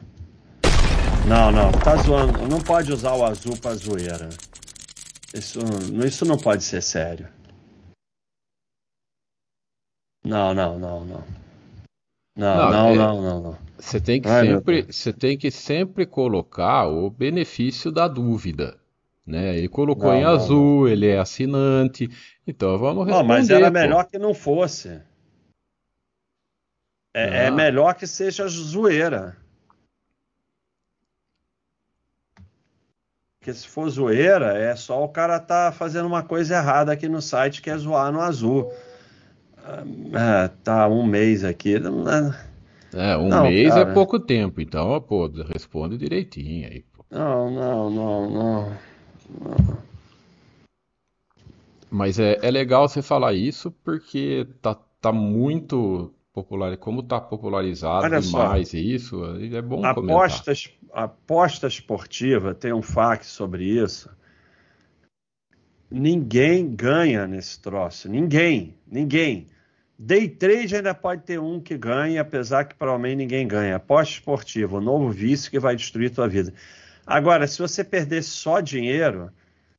[1.27, 2.47] Não, não, tá zoando.
[2.47, 4.29] Não pode usar o azul pra zoeira.
[5.33, 5.59] Isso,
[6.05, 7.29] isso não pode ser sério.
[10.25, 11.23] Não, não, não, não.
[12.35, 13.57] Não, não, não, é, não, não, não.
[13.77, 18.79] Você tem que Ai, sempre, você tem que sempre colocar o benefício da dúvida.
[19.25, 19.57] Né?
[19.57, 20.87] Ele colocou não, em não, azul, não.
[20.87, 22.09] ele é assinante.
[22.45, 23.17] Então vamos responder.
[23.17, 23.71] Não, mas era pô.
[23.71, 25.01] melhor que não fosse.
[27.15, 29.37] É, é, melhor que seja zoeira.
[33.39, 37.21] Porque se for zoeira, é só o cara tá fazendo uma coisa errada aqui no
[37.21, 38.73] site, que é zoar no azul.
[40.13, 41.75] Ah, tá um mês aqui.
[41.75, 43.91] É, um não, mês é cara.
[43.91, 46.85] é pouco tempo, então, pô, responde direitinho aí.
[46.93, 47.05] Pô.
[47.11, 48.77] Não, não, não, não.
[51.89, 58.05] Mas é, é legal você falar isso porque tá, tá muito popular, como está popularizado
[58.05, 61.03] Olha demais só, isso, é bom apostas, comentar.
[61.03, 64.09] Aposta esportiva, tem um fax sobre isso.
[65.89, 69.47] Ninguém ganha nesse troço, ninguém, ninguém.
[69.97, 73.75] Day trade ainda pode ter um que ganhe, apesar que provavelmente ninguém ganha.
[73.75, 76.51] Aposta esportiva, o novo vício que vai destruir tua vida.
[77.05, 79.31] Agora, se você perder só dinheiro,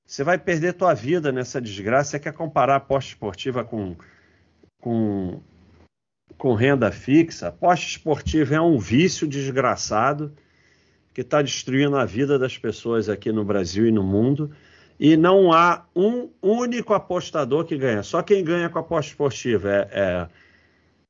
[0.06, 2.10] você vai perder tua vida nessa desgraça.
[2.12, 3.96] Você quer comparar aposta esportiva com,
[4.80, 5.40] com
[6.36, 10.34] com renda fixa, aposta esportiva é um vício desgraçado
[11.12, 14.50] que está destruindo a vida das pessoas aqui no Brasil e no mundo.
[14.98, 18.02] E não há um único apostador que ganha.
[18.02, 20.28] Só quem ganha com a aposta esportiva é, é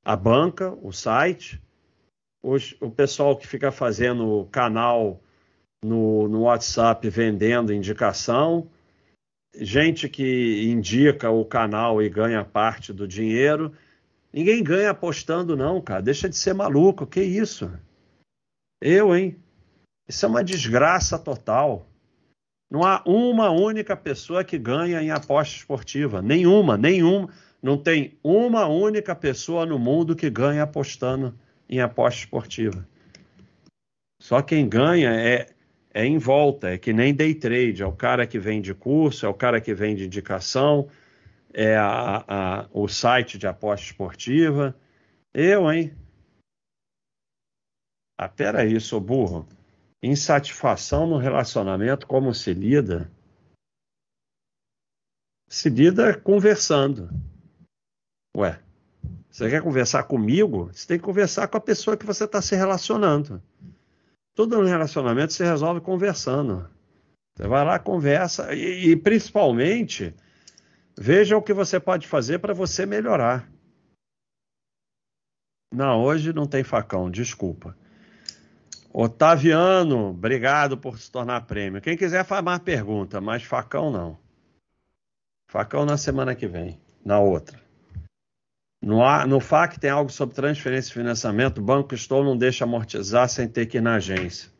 [0.05, 1.61] a banca, o site,
[2.43, 5.21] os, o pessoal que fica fazendo canal
[5.85, 8.69] no, no WhatsApp vendendo indicação,
[9.55, 13.73] gente que indica o canal e ganha parte do dinheiro
[14.35, 16.03] Ninguém ganha apostando, não, cara.
[16.03, 17.07] Deixa de ser maluco.
[17.07, 17.71] Que isso?
[18.83, 19.37] Eu, hein?
[20.09, 21.87] Isso é uma desgraça total.
[22.69, 26.21] Não há uma única pessoa que ganha em aposta esportiva.
[26.21, 27.33] Nenhuma, nenhuma.
[27.63, 31.33] Não tem uma única pessoa no mundo que ganha apostando
[31.71, 32.85] em aposta esportiva.
[34.21, 35.54] Só quem ganha é,
[35.95, 39.29] é em volta, é que nem day trade, é o cara que vende curso, é
[39.29, 40.91] o cara que vende indicação,
[41.53, 44.77] é a, a, o site de aposta esportiva.
[45.33, 45.97] Eu, hein?
[48.19, 49.47] Ah, peraí, sou burro.
[50.03, 53.11] Insatisfação no relacionamento, como se lida?
[55.49, 57.09] Se lida conversando.
[58.37, 58.61] Ué,
[59.31, 60.71] você quer conversar comigo?
[60.73, 63.41] Você tem que conversar com a pessoa que você está se relacionando.
[64.35, 66.69] Tudo no relacionamento se resolve conversando.
[67.37, 70.15] Você vai lá, conversa, e, e principalmente
[70.97, 73.51] Veja o que você pode fazer para você melhorar.
[75.73, 77.77] Não, hoje não tem facão, desculpa.
[78.93, 81.81] Otaviano, obrigado por se tornar prêmio.
[81.81, 84.17] Quem quiser fazer mais pergunta, mas facão não.
[85.51, 87.61] Facão na semana que vem, na outra.
[88.85, 91.59] No, no FAC tem algo sobre transferência e financiamento.
[91.59, 94.51] O Banco Estou não deixa amortizar sem ter que ir na agência.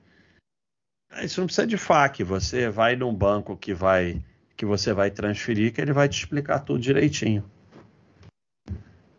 [1.23, 2.25] Isso não precisa de FAC.
[2.25, 4.25] Você vai num banco que vai
[4.57, 7.45] que você vai transferir, que ele vai te explicar tudo direitinho.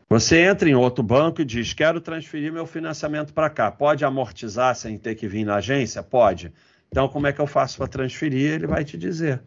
[0.09, 3.69] Você entra em outro banco e diz: Quero transferir meu financiamento para cá.
[3.69, 6.01] Pode amortizar sem ter que vir na agência?
[6.01, 6.51] Pode.
[6.89, 8.53] Então, como é que eu faço para transferir?
[8.53, 9.41] Ele vai te dizer.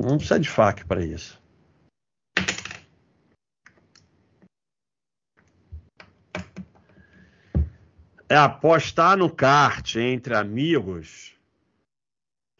[0.00, 1.39] Não precisa de FAQ para isso.
[8.30, 11.34] É apostar no kart entre amigos.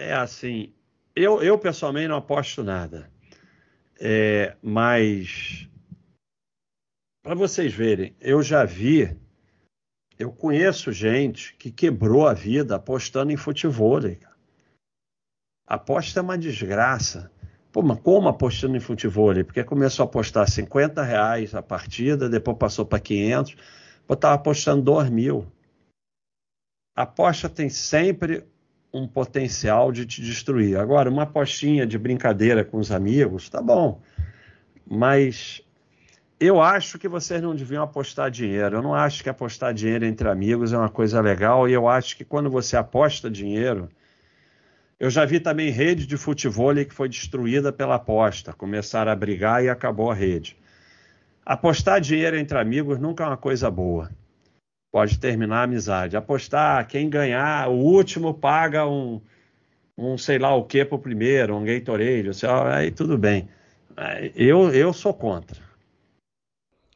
[0.01, 0.75] É assim,
[1.15, 3.09] eu, eu pessoalmente não aposto nada.
[4.01, 5.69] É, mas
[7.23, 9.17] para vocês verem, eu já vi,
[10.19, 14.01] eu conheço gente que quebrou a vida apostando em futebol.
[15.65, 17.31] Aposta é uma desgraça.
[17.71, 19.33] Pô, mas como apostando em futebol?
[19.45, 23.55] Porque começou a apostar 50 reais a partida, depois passou para 500,
[24.09, 25.47] eu estava apostando 2 mil.
[26.95, 28.45] Aposta tem sempre
[28.93, 30.77] um potencial de te destruir.
[30.77, 34.01] Agora, uma apostinha de brincadeira com os amigos, tá bom.
[34.85, 35.63] Mas
[36.39, 38.77] eu acho que vocês não deviam apostar dinheiro.
[38.77, 41.69] Eu não acho que apostar dinheiro entre amigos é uma coisa legal.
[41.69, 43.89] E eu acho que quando você aposta dinheiro.
[44.99, 48.53] Eu já vi também rede de futebol que foi destruída pela aposta.
[48.53, 50.59] Começaram a brigar e acabou a rede.
[51.47, 54.11] Apostar dinheiro entre amigos nunca é uma coisa boa
[54.91, 56.17] pode terminar a amizade.
[56.17, 59.21] Apostar, quem ganhar, o último paga um,
[59.97, 62.31] um sei lá o que para o primeiro, um Gatorade,
[62.73, 63.49] aí tudo bem.
[64.35, 65.61] Eu, eu sou contra.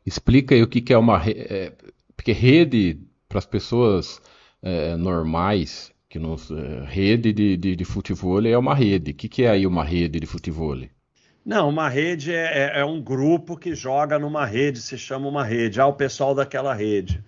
[0.06, 1.40] Explica aí o que, que é uma rede.
[1.40, 1.72] É,
[2.16, 4.20] porque rede, para as pessoas
[4.62, 9.10] é, normais, que nos, é, rede de, de, de futebol é uma rede.
[9.10, 10.78] O que, que é aí uma rede de futebol?
[11.44, 15.44] Não, uma rede é, é, é um grupo que joga numa rede, se chama uma
[15.44, 15.80] rede.
[15.80, 17.22] Ah, o pessoal daquela rede.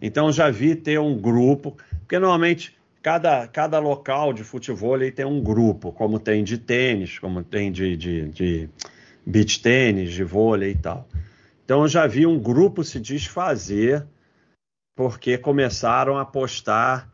[0.00, 5.42] Então já vi ter um grupo, porque normalmente cada, cada local de futebol tem um
[5.42, 8.68] grupo, como tem de tênis, como tem de, de, de
[9.26, 11.06] beach tênis, de vôlei e tal.
[11.64, 14.06] Então já vi um grupo se desfazer
[14.96, 17.08] porque começaram a apostar.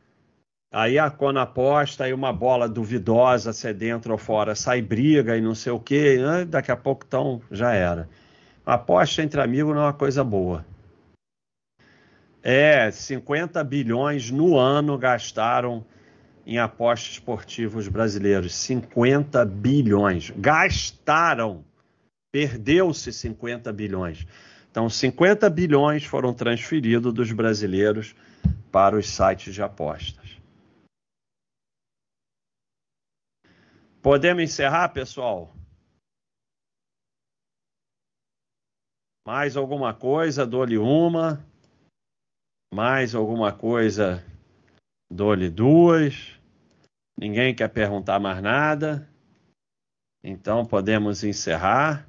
[0.72, 5.36] Aí a quando aposta, aí uma bola duvidosa, se é dentro ou fora, sai briga
[5.36, 6.18] e não sei o quê,
[6.48, 8.08] daqui a pouco então já era.
[8.64, 10.64] Aposta entre amigos não é uma coisa boa.
[12.48, 15.84] É, 50 bilhões no ano gastaram
[16.46, 18.54] em apostas esportivos brasileiros.
[18.54, 20.30] 50 bilhões.
[20.30, 21.64] Gastaram.
[22.30, 24.24] Perdeu-se 50 bilhões.
[24.70, 28.14] Então, 50 bilhões foram transferidos dos brasileiros
[28.70, 30.36] para os sites de apostas.
[34.00, 35.52] Podemos encerrar, pessoal?
[39.26, 40.46] Mais alguma coisa?
[40.46, 41.44] Dou-lhe uma.
[42.72, 44.24] Mais alguma coisa?
[45.10, 46.38] Dou-lhe duas.
[47.18, 49.08] Ninguém quer perguntar mais nada.
[50.22, 52.06] Então podemos encerrar.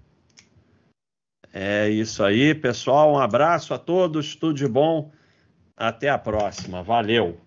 [1.54, 3.14] É isso aí, pessoal.
[3.14, 5.12] Um abraço a todos, tudo de bom.
[5.76, 6.84] Até a próxima.
[6.84, 7.40] Valeu.